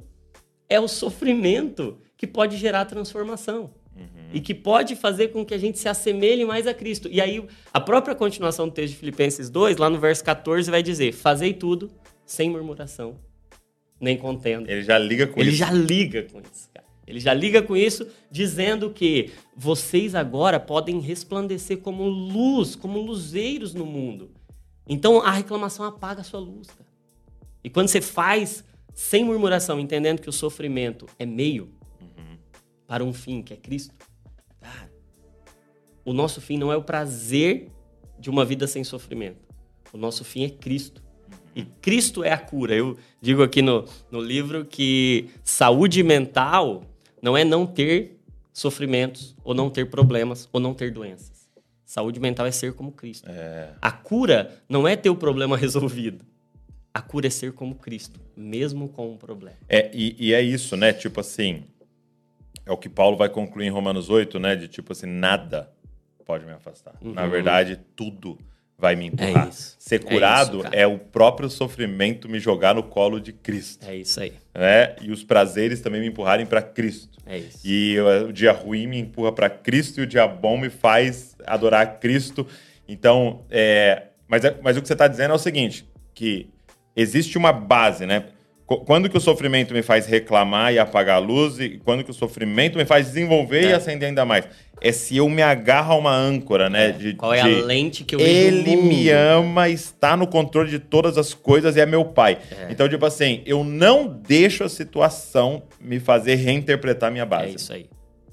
[0.68, 3.70] é o sofrimento que pode gerar transformação.
[3.98, 4.30] Uhum.
[4.32, 7.08] E que pode fazer com que a gente se assemelhe mais a Cristo.
[7.10, 7.42] E aí,
[7.72, 11.52] a própria continuação do texto de Filipenses 2, lá no verso 14, vai dizer: Fazei
[11.52, 11.90] tudo
[12.24, 13.18] sem murmuração,
[14.00, 14.70] nem contenda.
[14.70, 15.62] Ele já liga com Ele isso.
[15.62, 16.88] Ele já liga com isso, cara.
[17.06, 23.72] Ele já liga com isso, dizendo que vocês agora podem resplandecer como luz, como luzeiros
[23.72, 24.30] no mundo.
[24.86, 26.86] Então a reclamação apaga a sua luz, cara.
[27.64, 28.62] E quando você faz
[28.94, 31.70] sem murmuração, entendendo que o sofrimento é meio,
[32.88, 33.94] para um fim, que é Cristo.
[34.60, 34.90] Cara,
[36.04, 37.70] o nosso fim não é o prazer
[38.18, 39.46] de uma vida sem sofrimento.
[39.92, 41.02] O nosso fim é Cristo.
[41.54, 42.74] E Cristo é a cura.
[42.74, 46.82] Eu digo aqui no, no livro que saúde mental
[47.20, 48.18] não é não ter
[48.54, 51.48] sofrimentos, ou não ter problemas, ou não ter doenças.
[51.84, 53.28] Saúde mental é ser como Cristo.
[53.30, 53.74] É.
[53.80, 56.24] A cura não é ter o problema resolvido.
[56.92, 59.58] A cura é ser como Cristo, mesmo com um problema.
[59.68, 60.92] É, e, e é isso, né?
[60.92, 61.64] Tipo assim,
[62.68, 64.54] é o que Paulo vai concluir em Romanos 8, né?
[64.54, 65.70] De tipo assim, nada
[66.26, 66.94] pode me afastar.
[67.00, 67.14] Uhum.
[67.14, 68.38] Na verdade, tudo
[68.76, 69.46] vai me empurrar.
[69.46, 69.74] É isso.
[69.78, 73.88] Ser curado é, isso, é, o próprio sofrimento me jogar no colo de Cristo.
[73.88, 74.34] É isso aí.
[74.54, 74.94] Né?
[75.00, 77.18] E os prazeres também me empurrarem para Cristo.
[77.24, 77.60] É isso.
[77.64, 77.98] E
[78.28, 82.46] o dia ruim me empurra para Cristo e o dia bom me faz adorar Cristo.
[82.86, 84.08] Então, é...
[84.28, 86.50] mas, é, mas o que você está dizendo é o seguinte, que
[86.94, 88.26] existe uma base, né?
[88.68, 92.14] Quando que o sofrimento me faz reclamar e apagar a luz e quando que o
[92.14, 93.70] sofrimento me faz desenvolver é.
[93.70, 94.46] e acender ainda mais?
[94.78, 96.90] É se eu me agarro a uma âncora, né?
[96.90, 96.92] É.
[96.92, 100.78] De, Qual é de, a lente que eu Ele me ama, está no controle de
[100.78, 102.36] todas as coisas e é meu pai.
[102.50, 102.70] É.
[102.70, 107.52] Então, tipo assim, eu não deixo a situação me fazer reinterpretar minha base.
[107.52, 107.86] É isso aí.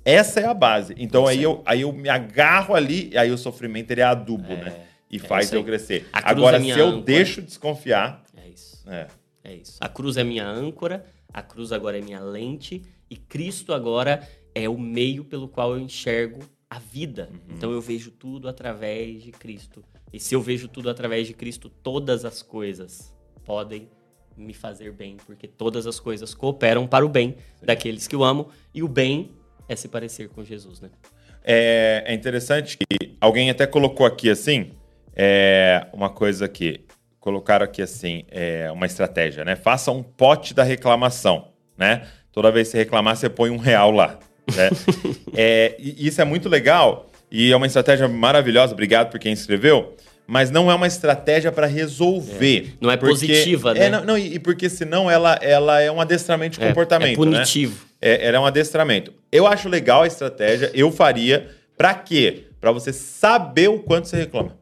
[0.03, 0.93] Essa é a base.
[0.97, 4.51] Então aí, eu, aí eu me agarro ali e aí o sofrimento ele é adubo,
[4.51, 4.65] é.
[4.65, 4.73] né?
[5.09, 6.05] E faz eu crescer.
[6.11, 8.21] Agora, é se eu deixo desconfiar...
[8.36, 8.83] É isso.
[8.89, 9.07] É.
[9.45, 9.77] É isso.
[9.79, 14.67] A cruz é minha âncora, a cruz agora é minha lente e Cristo agora é
[14.67, 17.29] o meio pelo qual eu enxergo a vida.
[17.31, 17.55] Uhum.
[17.55, 19.83] Então eu vejo tudo através de Cristo.
[20.11, 23.87] E se eu vejo tudo através de Cristo, todas as coisas podem
[24.35, 28.49] me fazer bem, porque todas as coisas cooperam para o bem daqueles que o amam,
[28.73, 29.31] e o bem
[29.69, 30.89] é se parecer com Jesus, né?
[31.43, 34.71] É, é interessante que alguém até colocou aqui assim,
[35.15, 36.84] é, uma coisa que
[37.26, 39.55] colocaram aqui assim, é, uma estratégia, né?
[39.55, 42.03] Faça um pote da reclamação, né?
[42.32, 44.19] Toda vez que você reclamar, você põe um real lá.
[44.55, 44.69] Né?
[45.36, 48.73] é, e isso é muito legal e é uma estratégia maravilhosa.
[48.73, 49.95] Obrigado por quem escreveu.
[50.28, 52.67] Mas não é uma estratégia para resolver.
[52.67, 52.73] É.
[52.80, 53.89] Não é porque, positiva, é, né?
[53.89, 57.13] não, não, e porque senão ela, ela é um adestramento de É, comportamento.
[57.13, 57.86] é punitivo.
[58.01, 58.09] Né?
[58.09, 59.11] É, ela é um adestramento.
[59.32, 61.49] Eu acho legal a estratégia, eu faria.
[61.76, 62.43] Pra quê?
[62.61, 64.55] Pra você saber o quanto você reclama.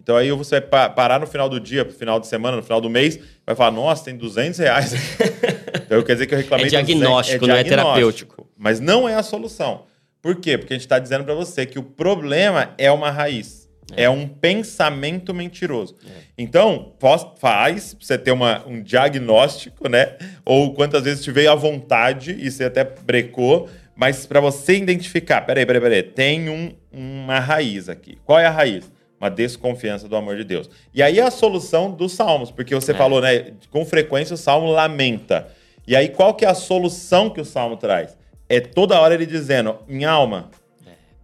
[0.00, 0.02] É.
[0.02, 2.62] Então aí você vai pa- parar no final do dia, pro final de semana, no
[2.62, 4.92] final do mês, vai falar, nossa, tem 200 reais.
[5.86, 6.86] então quer dizer que eu reclamei É 200.
[6.86, 8.48] diagnóstico, não é terapêutico.
[8.56, 9.84] Mas não é a solução.
[10.22, 10.58] Por quê?
[10.58, 13.60] Porque a gente está dizendo para você que o problema é uma raiz.
[13.96, 15.96] É, um pensamento mentiroso.
[16.38, 20.16] Então, pos- faz você ter uma, um diagnóstico, né?
[20.44, 25.40] Ou quantas vezes te veio à vontade e você até brecou, mas para você identificar,
[25.40, 28.16] peraí, peraí, peraí, tem um- uma raiz aqui.
[28.24, 28.88] Qual é a raiz?
[29.20, 30.70] Uma desconfiança do amor de Deus.
[30.94, 32.94] E aí é a solução dos salmos, porque você É.
[32.94, 33.52] falou, né?
[33.70, 35.48] Com frequência o salmo lamenta.
[35.86, 38.16] E aí qual que é a solução que o salmo traz?
[38.48, 40.50] É toda hora ele dizendo, minha alma,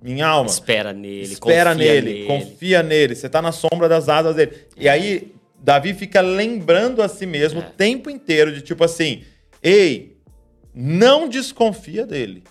[0.02, 4.36] minha alma, Espera nele, espera confia nele, confia nele, você tá na sombra das asas
[4.36, 4.52] dele.
[4.76, 7.64] E aí, Davi fica lembrando a si mesmo É.
[7.66, 9.24] o tempo inteiro de tipo assim:
[9.62, 10.16] ei,
[10.74, 12.44] não desconfia dele.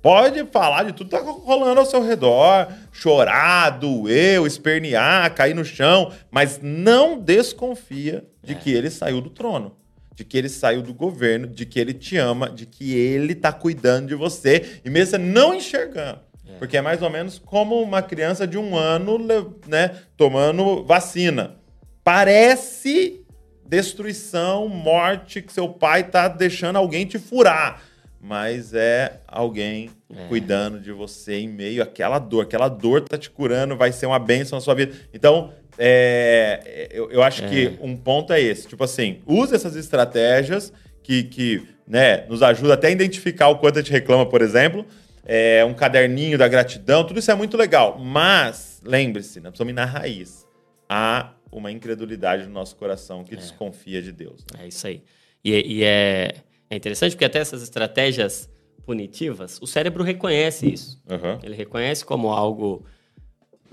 [0.00, 5.64] Pode falar de tudo que tá rolando ao seu redor, chorar, doer, espernear, cair no
[5.64, 9.76] chão, mas não desconfia de que ele saiu do trono,
[10.14, 13.52] de que ele saiu do governo, de que ele te ama, de que ele tá
[13.52, 16.20] cuidando de você, e mesmo você não enxergando.
[16.58, 19.18] Porque é mais ou menos como uma criança de um ano,
[19.66, 21.56] né, tomando vacina.
[22.02, 23.24] Parece
[23.66, 27.82] destruição, morte, que seu pai tá deixando alguém te furar.
[28.20, 30.26] Mas é alguém É.
[30.26, 32.42] cuidando de você em meio àquela dor.
[32.44, 34.92] Aquela dor tá te curando, vai ser uma bênção na sua vida.
[35.14, 38.66] Então, é, eu, eu acho que um ponto é esse.
[38.66, 43.78] Tipo assim, use essas estratégias que, que né, nos ajuda até a identificar o quanto
[43.78, 44.84] a gente reclama, por exemplo.
[45.24, 47.98] É, um caderninho da gratidão, tudo isso é muito legal.
[47.98, 50.46] Mas, lembre-se, nós precisamos ir na raiz.
[50.88, 54.44] Há uma incredulidade no nosso coração que desconfia de Deus.
[54.58, 55.02] É isso aí.
[55.44, 56.34] E, e é,
[56.70, 58.48] é interessante porque até essas estratégias
[58.84, 61.00] punitivas, o cérebro reconhece isso.
[61.10, 61.38] Aham.
[61.42, 62.84] Ele reconhece como algo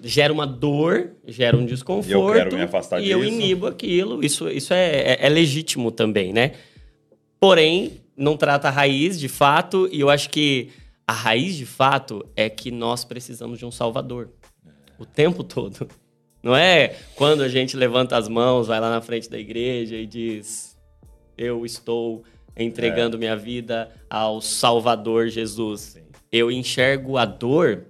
[0.03, 2.33] gera uma dor, gera um desconforto.
[2.33, 3.31] quero me afastar e eu disso.
[3.33, 4.23] inibo aquilo.
[4.23, 6.51] Isso, isso é, é- é legítimo também, né?
[7.39, 10.69] Porém, não trata a raiz de fato, e eu acho que
[11.07, 14.29] a raiz de fato é que nós precisamos de um salvador.
[14.99, 15.87] O tempo todo.
[16.41, 20.05] Não é quando a gente levanta as mãos, vai lá na frente da igreja e
[20.05, 20.77] diz:
[21.37, 22.23] Eu estou
[22.63, 25.97] entregando minha vida ao Salvador Jesus.
[26.31, 27.85] Eu enxergo a dor,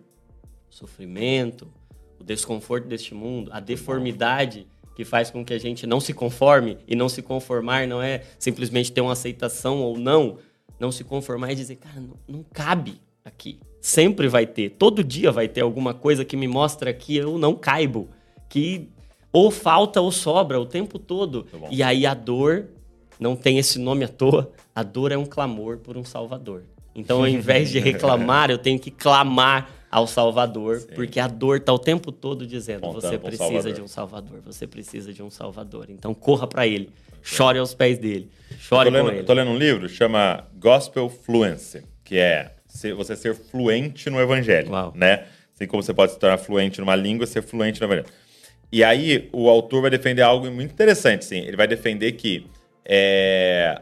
[0.70, 1.68] o sofrimento,
[2.20, 6.78] o desconforto deste mundo, a deformidade que faz com que a gente não se conforme
[6.88, 10.38] e não se conformar não é simplesmente ter uma aceitação ou não,
[10.80, 13.60] não se conformar e dizer, cara, não, não cabe aqui.
[13.82, 17.54] Sempre vai ter, todo dia vai ter alguma coisa que me mostra que eu não
[17.54, 18.10] caibo,
[18.50, 18.90] que
[19.32, 21.46] ou falta ou sobra o tempo todo.
[21.70, 22.70] E aí a dor
[23.20, 26.64] não tem esse nome à toa, a dor é um clamor por um salvador.
[26.96, 31.72] Então, ao invés de reclamar, eu tenho que clamar ao Salvador, porque a dor está
[31.72, 33.74] o tempo todo dizendo: você precisa Salvador.
[33.74, 35.88] de um Salvador, você precisa de um Salvador.
[35.90, 36.90] Então, corra para ele,
[37.22, 39.24] chore aos pés dele, chore lendo, com ele.
[39.24, 42.52] tô lendo um livro, chama Gospel Fluency, que é
[42.96, 44.92] você ser fluente no evangelho, Uau.
[44.96, 45.26] né?
[45.54, 48.08] Assim como você pode se tornar fluente numa língua, ser fluente no evangelho.
[48.70, 51.40] E aí, o autor vai defender algo muito interessante, sim.
[51.40, 52.46] Ele vai defender que
[52.88, 53.82] é,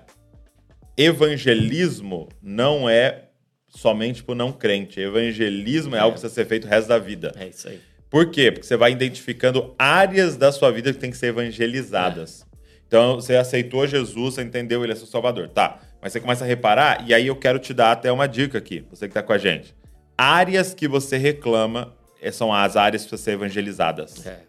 [0.97, 3.29] evangelismo não é
[3.67, 4.99] somente para o não crente.
[4.99, 7.33] Evangelismo é, algo que precisa ser feito o resto da vida.
[7.37, 7.79] É isso aí.
[8.09, 8.51] Por quê?
[8.51, 12.45] Porque você vai identificando áreas da sua vida que tem que ser evangelizadas.
[12.85, 15.49] Então, você aceitou Jesus, você entendeu ele é seu salvador.
[15.49, 18.59] Tá, mas você começa a reparar, e aí eu quero te dar até uma dica
[18.59, 19.75] aqui, você que tá com a gente.
[20.15, 24.23] Áreas que você reclama eh, são as áreas que precisam ser evangelizadas.
[24.27, 24.41] É.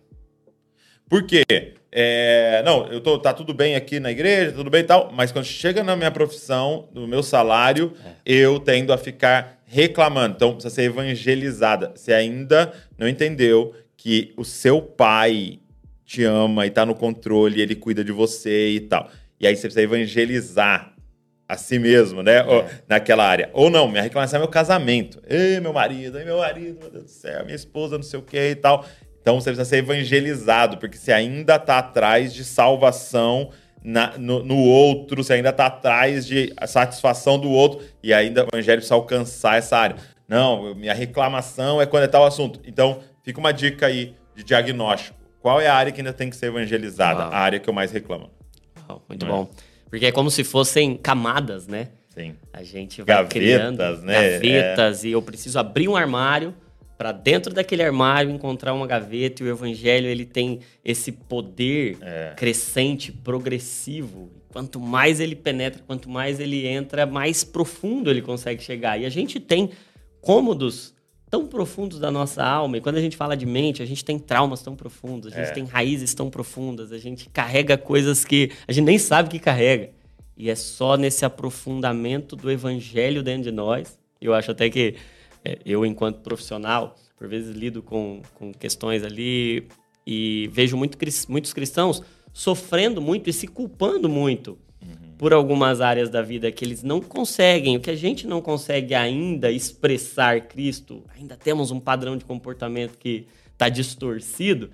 [1.09, 1.75] Por quê?
[1.97, 5.31] É, não, eu tô, tá tudo bem aqui na igreja, tudo bem e tal, mas
[5.31, 7.93] quando chega na minha profissão, no meu salário,
[8.27, 10.35] eu tendo a ficar reclamando.
[10.35, 11.93] Então, precisa ser evangelizada.
[11.95, 15.61] Você ainda não entendeu que o seu pai
[16.05, 19.09] te ama e tá no controle, ele cuida de você e tal.
[19.39, 20.93] E aí você precisa evangelizar
[21.49, 22.43] a si mesmo, né?
[22.45, 23.51] Ou- naquela área.
[23.53, 25.23] Ou não, minha reclamação é meu casamento.
[25.29, 28.23] Ei, meu marido, ei, meu marido, meu Deus do céu, minha esposa, não sei o
[28.23, 28.85] que e tal.
[29.25, 33.49] Então você precisa ser evangelizado, porque você ainda tá atrás de salvação
[33.83, 38.49] na- no, no outro, você ainda tá atrás de satisfação do outro, e ainda o
[38.53, 39.97] evangelho precisa alcançar essa área.
[40.29, 42.61] Não, minha reclamação é quando é tal assunto.
[42.67, 45.17] Então, fica uma dica aí de diagnóstico.
[45.41, 47.21] Qual é a área que ainda tem que ser evangelizada?
[47.21, 47.33] Uau.
[47.33, 48.29] A área que eu mais reclamo.
[48.87, 49.29] Uau, muito É.
[49.29, 49.49] bom.
[49.89, 51.89] Porque é como se fossem camadas, né?
[52.11, 52.35] Sim.
[52.53, 54.33] A gente vai gavetas, criando né?
[54.39, 55.09] gavetas é.
[55.09, 56.55] e eu preciso abrir um armário
[57.05, 62.33] para dentro daquele armário encontrar uma gaveta e o evangelho ele tem esse poder é.
[62.35, 64.31] crescente, progressivo.
[64.49, 68.99] Quanto mais ele penetra, quanto mais ele entra, mais profundo ele consegue chegar.
[68.99, 69.69] E a gente tem
[70.23, 70.95] cômodos
[71.29, 72.79] tão profundos da nossa alma.
[72.79, 75.51] E quando a gente fala de mente, a gente tem traumas tão profundos, a gente
[75.51, 75.53] é.
[75.53, 79.91] tem raízes tão profundas, a gente carrega coisas que a gente nem sabe que carrega.
[80.39, 83.99] E é só nesse aprofundamento do evangelho dentro de nós.
[84.19, 84.95] Eu acho até que
[85.45, 89.69] é, eu, enquanto profissional, por vezes lido com, com questões ali
[90.07, 95.13] e vejo muito, muitos cristãos sofrendo muito e se culpando muito uhum.
[95.17, 98.95] por algumas áreas da vida que eles não conseguem, o que a gente não consegue
[98.95, 104.71] ainda expressar Cristo, ainda temos um padrão de comportamento que está distorcido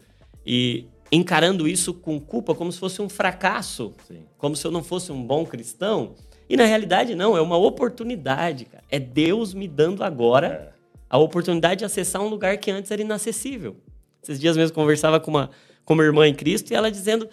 [0.47, 4.23] e encarando isso com culpa como se fosse um fracasso, Sim.
[4.39, 6.15] como se eu não fosse um bom cristão.
[6.51, 8.83] E na realidade, não, é uma oportunidade, cara.
[8.91, 10.73] É Deus me dando agora é.
[11.09, 13.77] a oportunidade de acessar um lugar que antes era inacessível.
[14.21, 15.51] Esses dias mesmo conversava com uma,
[15.85, 17.29] com uma irmã em Cristo e ela dizendo: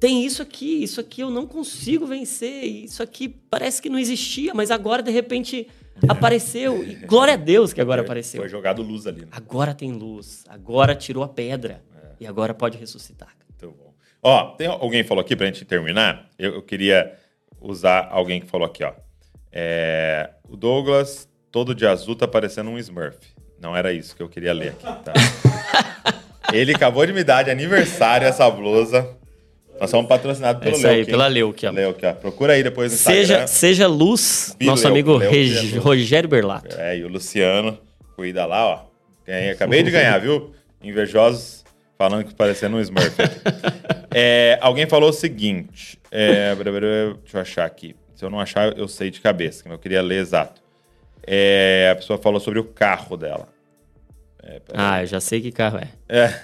[0.00, 4.54] tem isso aqui, isso aqui eu não consigo vencer, isso aqui parece que não existia,
[4.54, 5.68] mas agora de repente
[6.08, 6.82] apareceu.
[6.82, 8.40] E glória a Deus que agora apareceu.
[8.40, 9.20] Foi jogado luz ali.
[9.20, 9.28] Né?
[9.32, 11.84] Agora tem luz, agora tirou a pedra.
[12.18, 13.36] E agora pode ressuscitar.
[13.50, 13.92] Muito bom.
[14.22, 16.30] Ó, tem alguém falou aqui pra gente terminar.
[16.38, 17.14] Eu, eu queria
[17.70, 18.92] usar alguém que falou aqui, ó.
[19.52, 23.16] É, o Douglas, todo de azul, tá parecendo um Smurf.
[23.60, 25.12] Não era isso que eu queria ler aqui, tá?
[26.52, 29.08] Ele acabou de me dar de aniversário essa blusa.
[29.80, 30.88] Nós somos patrocinados pelo Leuque.
[30.88, 31.70] aí, pela Leuque, ó.
[31.70, 32.12] Leuque, ó.
[32.12, 33.46] Procura aí depois no seja, Instagram.
[33.46, 35.76] Seja Luz, nosso amigo Reg...
[35.78, 36.74] Rogério Berlato.
[36.78, 37.78] É, e o Luciano,
[38.14, 38.86] cuida lá, ó.
[39.26, 40.52] Ganhei, acabei de ganhar, viu?
[40.82, 41.65] Invejosos
[41.98, 43.16] Falando que parecendo um Smurf.
[44.14, 45.98] é, alguém falou o seguinte.
[46.10, 47.96] É, deixa eu achar aqui.
[48.14, 50.62] Se eu não achar, eu sei de cabeça, eu queria ler exato.
[51.26, 53.48] É, a pessoa falou sobre o carro dela.
[54.42, 55.88] É, ah, eu já sei que carro é.
[56.08, 56.40] é.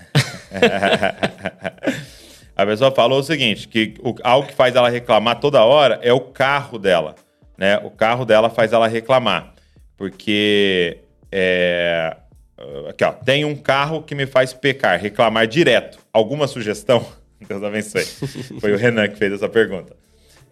[2.57, 6.13] a pessoa falou o seguinte: que o, algo que faz ela reclamar toda hora é
[6.13, 7.15] o carro dela.
[7.57, 7.79] Né?
[7.79, 9.55] O carro dela faz ela reclamar.
[9.97, 10.99] Porque
[11.31, 12.17] é,
[12.89, 13.13] aqui, ó.
[13.13, 15.99] Tem um carro que me faz pecar, reclamar direto.
[16.13, 17.07] Alguma sugestão?
[17.49, 18.05] Deus abençoe.
[18.61, 19.97] Foi o Renan que fez essa pergunta.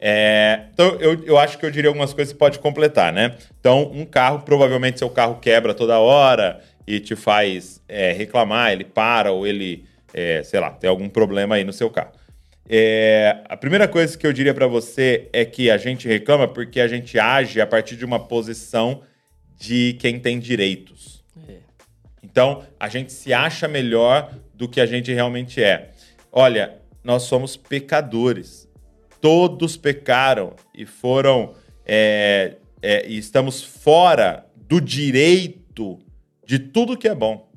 [0.01, 3.37] É, então, eu, eu acho que eu diria algumas coisas que pode completar, né?
[3.61, 8.85] Então, um carro, provavelmente seu carro quebra toda hora e te faz é, reclamar, ele
[8.85, 9.85] para ou ele,
[10.15, 12.13] é, sei lá, tem algum problema aí no seu carro.
[12.67, 16.81] É, a primeira coisa que eu diria para você é que a gente reclama porque
[16.81, 19.03] a gente age a partir de uma posição
[19.59, 21.23] de quem tem direitos.
[22.31, 25.91] Então, a gente se acha melhor do que a gente realmente é.
[26.31, 28.69] Olha, nós somos pecadores.
[29.21, 31.55] Todos pecaram e foram.
[31.85, 35.99] É, é, e estamos fora do direito
[36.47, 37.51] de tudo que é bom.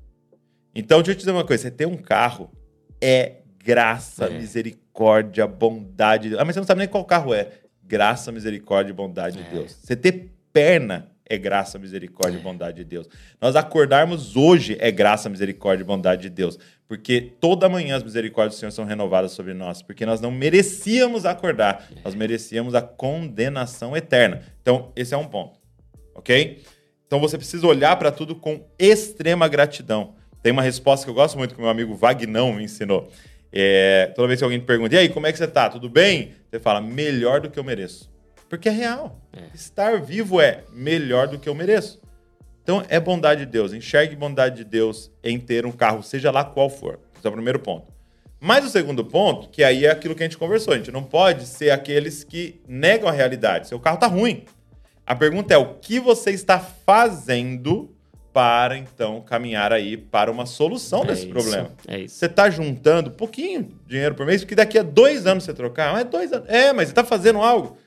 [0.74, 2.52] Então, deixa eu te dizer uma coisa: você tem um carro,
[3.00, 4.30] é graça, é.
[4.32, 6.36] misericórdia, bondade.
[6.38, 7.50] Ah, mas você não sabe nem qual carro é.
[7.84, 9.52] Graça, misericórdia e bondade de é.
[9.52, 9.78] Deus.
[9.84, 13.08] Você ter perna é graça, misericórdia e bondade de Deus.
[13.42, 16.60] Nós acordarmos hoje é graça, misericórdia e bondade de Deus.
[16.88, 19.82] Porque toda manhã as misericórdias do Senhor são renovadas sobre nós.
[19.82, 24.42] Porque nós não merecíamos acordar, nós merecíamos a condenação eterna.
[24.62, 25.60] Então, esse é um ponto.
[26.16, 26.62] Ok?
[27.08, 30.16] Então você precisa olhar para tudo com extrema gratidão.
[30.42, 33.10] Tem uma resposta que eu gosto muito que meu amigo Vagnão me ensinou.
[33.52, 35.70] É, toda vez que alguém te pergunta, e aí, como é que você tá?
[35.70, 36.34] Tudo bem?
[36.50, 38.13] Você fala, melhor do que eu mereço.
[38.54, 39.20] Porque é real.
[39.36, 39.46] É.
[39.56, 42.00] Estar vivo é melhor do que eu mereço.
[42.62, 43.74] Então é bondade de Deus.
[43.74, 47.00] Enxergue bondade de Deus em ter um carro, seja lá qual for.
[47.18, 47.92] Esse é o primeiro ponto.
[48.40, 51.04] Mas o segundo ponto, que aí é aquilo que a gente conversou, a gente não
[51.04, 53.68] pode ser aqueles que negam a realidade.
[53.68, 54.46] Seu carro está ruim.
[55.04, 57.90] A pergunta é o que você está fazendo
[58.32, 61.72] para então caminhar aí para uma solução é desse isso, problema.
[61.88, 62.18] É isso.
[62.18, 66.06] Você está juntando pouquinho dinheiro por mês, porque daqui a dois anos você trocar, mas
[66.06, 66.48] dois anos.
[66.48, 67.82] É, mas você está fazendo algo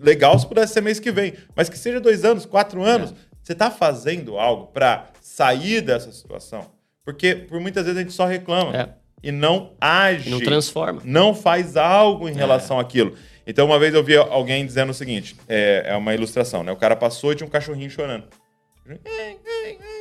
[0.00, 3.12] legal se pudesse ser mês que vem, mas que seja dois anos, quatro anos.
[3.12, 3.14] É.
[3.42, 6.70] Você está fazendo algo para sair dessa situação?
[7.04, 8.88] Porque por muitas vezes a gente só reclama é.
[9.22, 10.28] e não age.
[10.28, 11.00] Não transforma.
[11.04, 12.82] Não faz algo em relação é.
[12.82, 13.14] àquilo.
[13.46, 16.70] Então, uma vez eu vi alguém dizendo o seguinte: é, é uma ilustração, né?
[16.70, 18.24] O cara passou e tinha um cachorrinho chorando.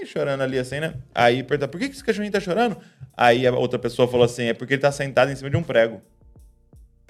[0.05, 0.95] Chorando ali assim, né?
[1.15, 2.77] Aí pergunta, por que esse cachorrinho tá chorando?
[3.15, 5.63] Aí a outra pessoa falou assim: é porque ele tá sentado em cima de um
[5.63, 6.01] prego.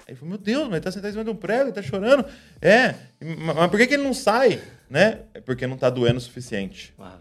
[0.08, 1.82] Aí falou, meu Deus, mas ele tá sentado em cima de um prego, ele tá
[1.82, 2.24] chorando.
[2.62, 4.58] É, mas por que, que ele não sai?
[4.88, 5.20] Né?
[5.34, 6.94] É porque não tá doendo o suficiente.
[6.98, 7.20] Uau.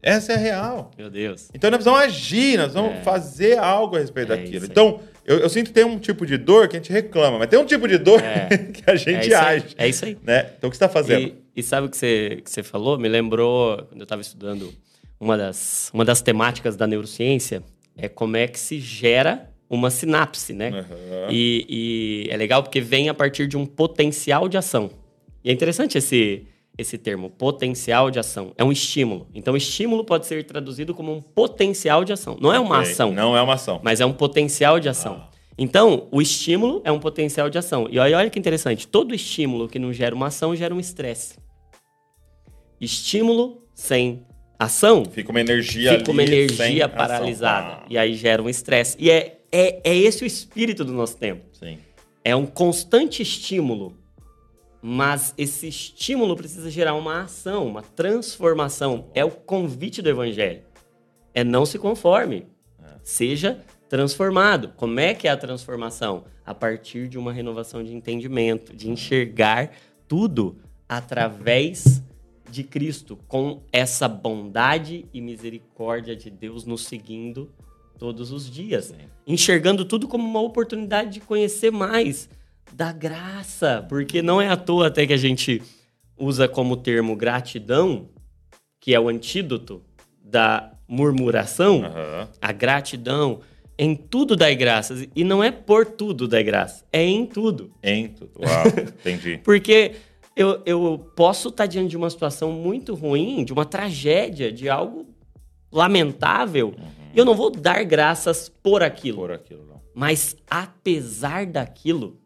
[0.00, 0.92] Essa é a real.
[0.96, 1.48] Meu Deus.
[1.52, 3.02] Então nós precisamos agir, nós vamos é.
[3.02, 4.66] fazer algo a respeito é daquilo.
[4.66, 7.48] Então, Eu, eu, sinto que tem um tipo de dor que a gente reclama, mas
[7.48, 9.74] tem um tipo de dor é, que a gente é age.
[9.76, 10.16] É isso aí.
[10.22, 10.52] Né?
[10.56, 11.26] Então, o que você está fazendo?
[11.26, 12.96] E, e, sabe o que você, que você falou?
[12.96, 14.72] Me lembrou, quando eu estava estudando
[15.18, 17.64] uma das, uma das temáticas da neurociência,
[17.96, 20.70] é como é que se gera uma sinapse, né?
[20.70, 21.30] Uhum.
[21.30, 24.90] E, e é legal porque vem a partir de um potencial de ação.
[25.44, 26.46] E é interessante esse,
[26.78, 28.52] esse termo, potencial de ação.
[28.56, 29.28] É um estímulo.
[29.34, 32.36] Então, estímulo pode ser traduzido como um potencial de ação.
[32.40, 32.92] Não é uma okay.
[32.92, 33.12] ação.
[33.12, 33.80] Não é uma ação.
[33.82, 35.22] Mas é um potencial de ação.
[35.22, 35.36] Ah.
[35.58, 37.88] Então, o estímulo é um potencial de ação.
[37.90, 38.86] E olha, olha que interessante.
[38.86, 41.38] Todo estímulo que não gera uma ação gera um estresse.
[42.78, 44.26] Estímulo sem
[44.58, 45.04] ação.
[45.04, 47.82] Fica uma energia Fica uma energia paralisada.
[47.82, 47.86] Ah.
[47.88, 48.96] E aí gera um estresse.
[48.98, 51.44] E é, é, é esse o espírito do nosso tempo.
[51.52, 51.78] Sim.
[52.24, 53.96] É um constante estímulo
[54.88, 59.10] mas esse estímulo precisa gerar uma ação, uma transformação.
[59.14, 60.62] É o convite do evangelho.
[61.34, 62.46] É não se conforme.
[63.02, 64.68] Seja transformado.
[64.76, 66.26] Como é que é a transformação?
[66.44, 69.72] A partir de uma renovação de entendimento, de enxergar
[70.06, 70.56] tudo
[70.88, 72.00] através
[72.48, 77.50] de Cristo, com essa bondade e misericórdia de Deus nos seguindo
[77.98, 78.94] todos os dias,
[79.26, 82.28] enxergando tudo como uma oportunidade de conhecer mais,
[82.72, 85.62] da graça, porque não é à toa até que a gente
[86.18, 88.08] usa como termo gratidão,
[88.80, 89.82] que é o antídoto
[90.22, 92.28] da murmuração, uhum.
[92.40, 93.40] a gratidão.
[93.78, 95.06] Em tudo dai graças.
[95.14, 97.70] E não é por tudo dai graça, é em tudo.
[97.82, 98.30] Em tudo.
[98.40, 98.66] Uau,
[99.00, 99.38] entendi.
[99.44, 99.92] Porque
[100.34, 105.06] eu, eu posso estar diante de uma situação muito ruim, de uma tragédia, de algo
[105.70, 106.95] lamentável, uhum.
[107.20, 109.18] Eu não vou dar graças por aquilo.
[109.18, 109.80] Por aquilo, não.
[109.94, 112.20] Mas apesar daquilo,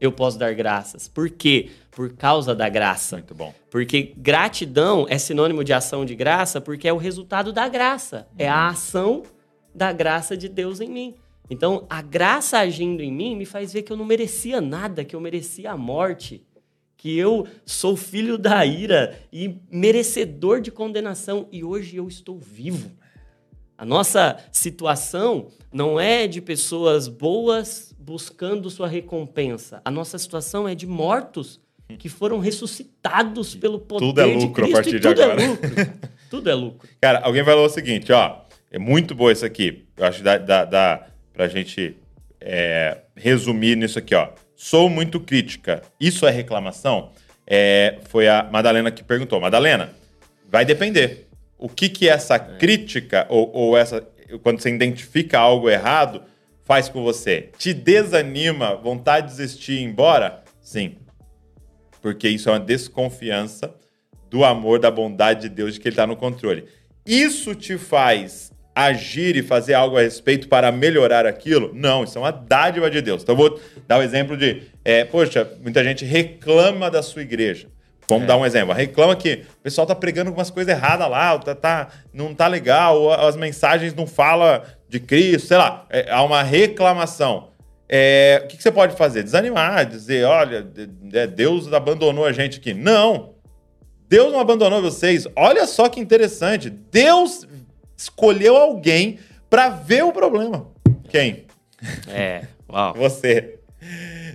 [0.00, 1.08] eu posso dar graças.
[1.08, 1.70] Por quê?
[1.90, 3.16] Por causa da graça.
[3.16, 3.54] Muito bom.
[3.70, 8.28] Porque gratidão é sinônimo de ação de graça, porque é o resultado da graça.
[8.36, 9.22] É a ação
[9.74, 11.14] da graça de Deus em mim.
[11.48, 15.14] Então, a graça agindo em mim me faz ver que eu não merecia nada, que
[15.14, 16.42] eu merecia a morte,
[16.96, 22.90] que eu sou filho da ira e merecedor de condenação, e hoje eu estou vivo.
[23.82, 29.82] A nossa situação não é de pessoas boas buscando sua recompensa.
[29.84, 31.60] A nossa situação é de mortos
[31.98, 35.24] que foram ressuscitados pelo poder tudo é lucro de Cristo, a partir de tudo é
[35.24, 35.42] agora.
[35.42, 35.70] É lucro.
[36.30, 36.88] tudo é lucro.
[37.02, 39.84] Cara, alguém falou o seguinte, ó, é muito boa isso aqui.
[39.96, 41.96] Eu acho que dá, dá, dá pra gente
[42.40, 44.28] é, resumir nisso aqui, ó.
[44.54, 45.82] Sou muito crítica.
[45.98, 47.10] Isso é reclamação?
[47.44, 49.40] É, foi a Madalena que perguntou.
[49.40, 49.90] Madalena,
[50.48, 51.31] vai depender
[51.62, 54.04] o que, que essa crítica ou, ou essa
[54.42, 56.22] quando você identifica algo errado
[56.64, 57.50] faz com você?
[57.56, 60.42] Te desanima, vontade de desistir e ir embora?
[60.60, 60.96] Sim.
[62.00, 63.72] Porque isso é uma desconfiança
[64.28, 66.64] do amor, da bondade de Deus, de que Ele está no controle.
[67.06, 71.70] Isso te faz agir e fazer algo a respeito para melhorar aquilo?
[71.74, 73.22] Não, isso é uma dádiva de Deus.
[73.22, 77.22] Então, eu vou dar o um exemplo de, é, poxa, muita gente reclama da sua
[77.22, 77.68] igreja.
[78.08, 78.26] Vamos é.
[78.26, 78.74] dar um exemplo.
[78.74, 83.12] Reclama que o pessoal tá pregando algumas coisas erradas lá, tá, tá, não tá legal,
[83.12, 85.86] as mensagens não falam de Cristo, sei lá.
[85.90, 87.48] É, há uma reclamação.
[87.88, 89.22] É, o que, que, você pode fazer?
[89.22, 92.72] Desanimar, dizer, olha, Deus abandonou a gente aqui.
[92.72, 93.34] Não!
[94.08, 95.26] Deus não abandonou vocês.
[95.34, 96.68] Olha só que interessante.
[96.68, 97.46] Deus
[97.96, 100.66] escolheu alguém para ver o problema.
[101.08, 101.46] Quem?
[102.08, 102.94] É, uau.
[102.94, 103.58] Você.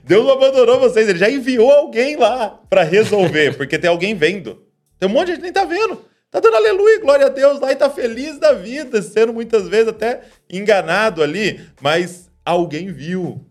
[0.04, 4.66] Deus não abandonou vocês, ele já enviou alguém lá para resolver, porque tem alguém vendo.
[5.00, 6.06] Tem um monte de gente que nem tá vendo.
[6.30, 9.88] Tá dando aleluia, glória a Deus lá e tá feliz da vida, sendo muitas vezes
[9.88, 13.46] até enganado ali, mas alguém viu.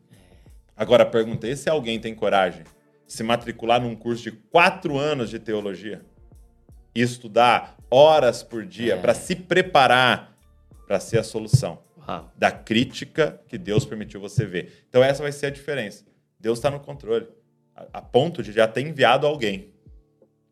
[0.77, 2.65] Agora perguntei se alguém tem coragem
[3.07, 6.03] de se matricular num curso de quatro anos de teologia
[6.95, 8.97] e estudar horas por dia é.
[8.99, 10.37] para se preparar
[10.87, 12.33] para ser a solução Uau.
[12.37, 14.85] da crítica que Deus permitiu você ver.
[14.89, 16.05] Então essa vai ser a diferença.
[16.39, 17.27] Deus está no controle.
[17.75, 19.73] A, a, ponto de já ter enviado alguém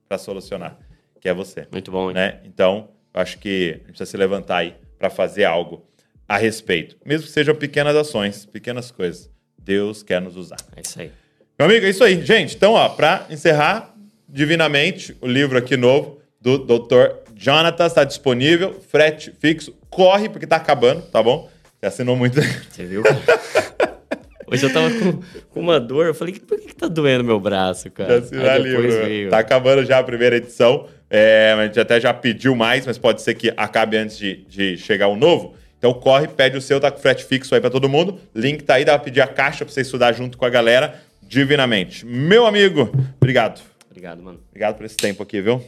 [0.08, 0.78] para solucionar,
[1.20, 1.66] que é você.
[1.72, 2.14] Muito bom, hein?
[2.14, 2.40] Né?
[2.44, 5.86] Então, acho que a gente precisa se levantar aí para fazer algo
[6.28, 6.96] a respeito.
[7.04, 9.30] Mesmo que sejam pequenas ações, pequenas coisas.
[9.56, 10.58] Deus quer nos usar.
[10.76, 11.10] É isso aí.
[11.58, 12.24] Meu amigo, é isso aí.
[12.24, 13.94] Gente, então, ó, para encerrar,
[14.34, 17.23] Divinamente, o livro aqui novo do Dr.
[17.34, 19.74] Jonathan está disponível, frete fixo.
[19.90, 21.50] Corre, porque está acabando, tá bom?
[21.80, 22.40] Você assinou muito.
[22.40, 23.02] Você viu?
[24.46, 25.20] Hoje eu tava com,
[25.50, 28.22] com, uma dor, eu falei, por que, que tá doendo meu braço, cara?
[28.30, 28.82] Já livro.
[28.82, 29.30] Veio.
[29.30, 30.86] Tá acabando já a primeira edição.
[31.10, 34.76] É, a gente até já pediu mais, mas pode ser que acabe antes de, de
[34.76, 35.54] chegar o novo.
[35.78, 38.18] Então corre, pede o seu, tá com frete fixo aí para todo mundo.
[38.34, 40.94] Link tá aí, dá pra pedir a caixa pra você estudar junto com a galera,
[41.22, 42.06] divinamente.
[42.06, 43.60] Meu amigo, obrigado.
[43.90, 44.40] Obrigado, mano.
[44.48, 45.62] Obrigado por esse tempo aqui, viu?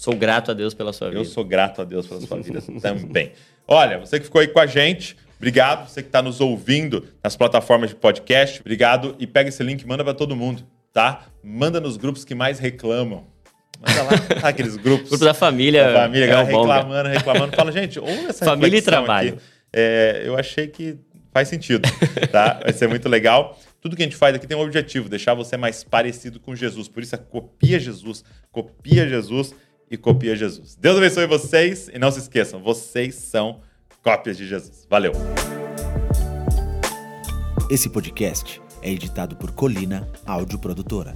[0.00, 1.20] Sou grato a Deus pela sua vida.
[1.20, 3.32] Eu sou grato a Deus pela sua vida também.
[3.68, 7.34] Olha, você que ficou aí com a gente, Obrigado, você que está nos ouvindo nas
[7.34, 8.60] plataformas de podcast.
[8.60, 11.28] Obrigado e pega esse link, manda para todo mundo, tá?
[11.42, 13.26] Manda nos grupos que mais reclamam.
[13.80, 15.08] Manda lá, tá, aqueles grupos.
[15.08, 15.84] Grupo da família.
[15.84, 17.56] Da família, galera reclamando, reclamando.
[17.56, 19.38] Fala, gente, ouve essa Família e trabalho.
[19.72, 20.98] É, eu achei que
[21.32, 21.88] faz sentido,
[22.30, 22.60] tá?
[22.62, 23.58] Vai ser muito legal.
[23.80, 26.86] Tudo que a gente faz aqui tem um objetivo, deixar você mais parecido com Jesus.
[26.86, 29.54] Por isso é copia Jesus, copia Jesus
[29.90, 30.76] e copia Jesus.
[30.76, 33.60] Deus abençoe vocês e não se esqueçam, vocês são
[34.02, 34.86] cópias de Jesus.
[34.88, 35.12] Valeu.
[37.68, 41.14] Esse podcast é editado por Colina Áudio Produtora.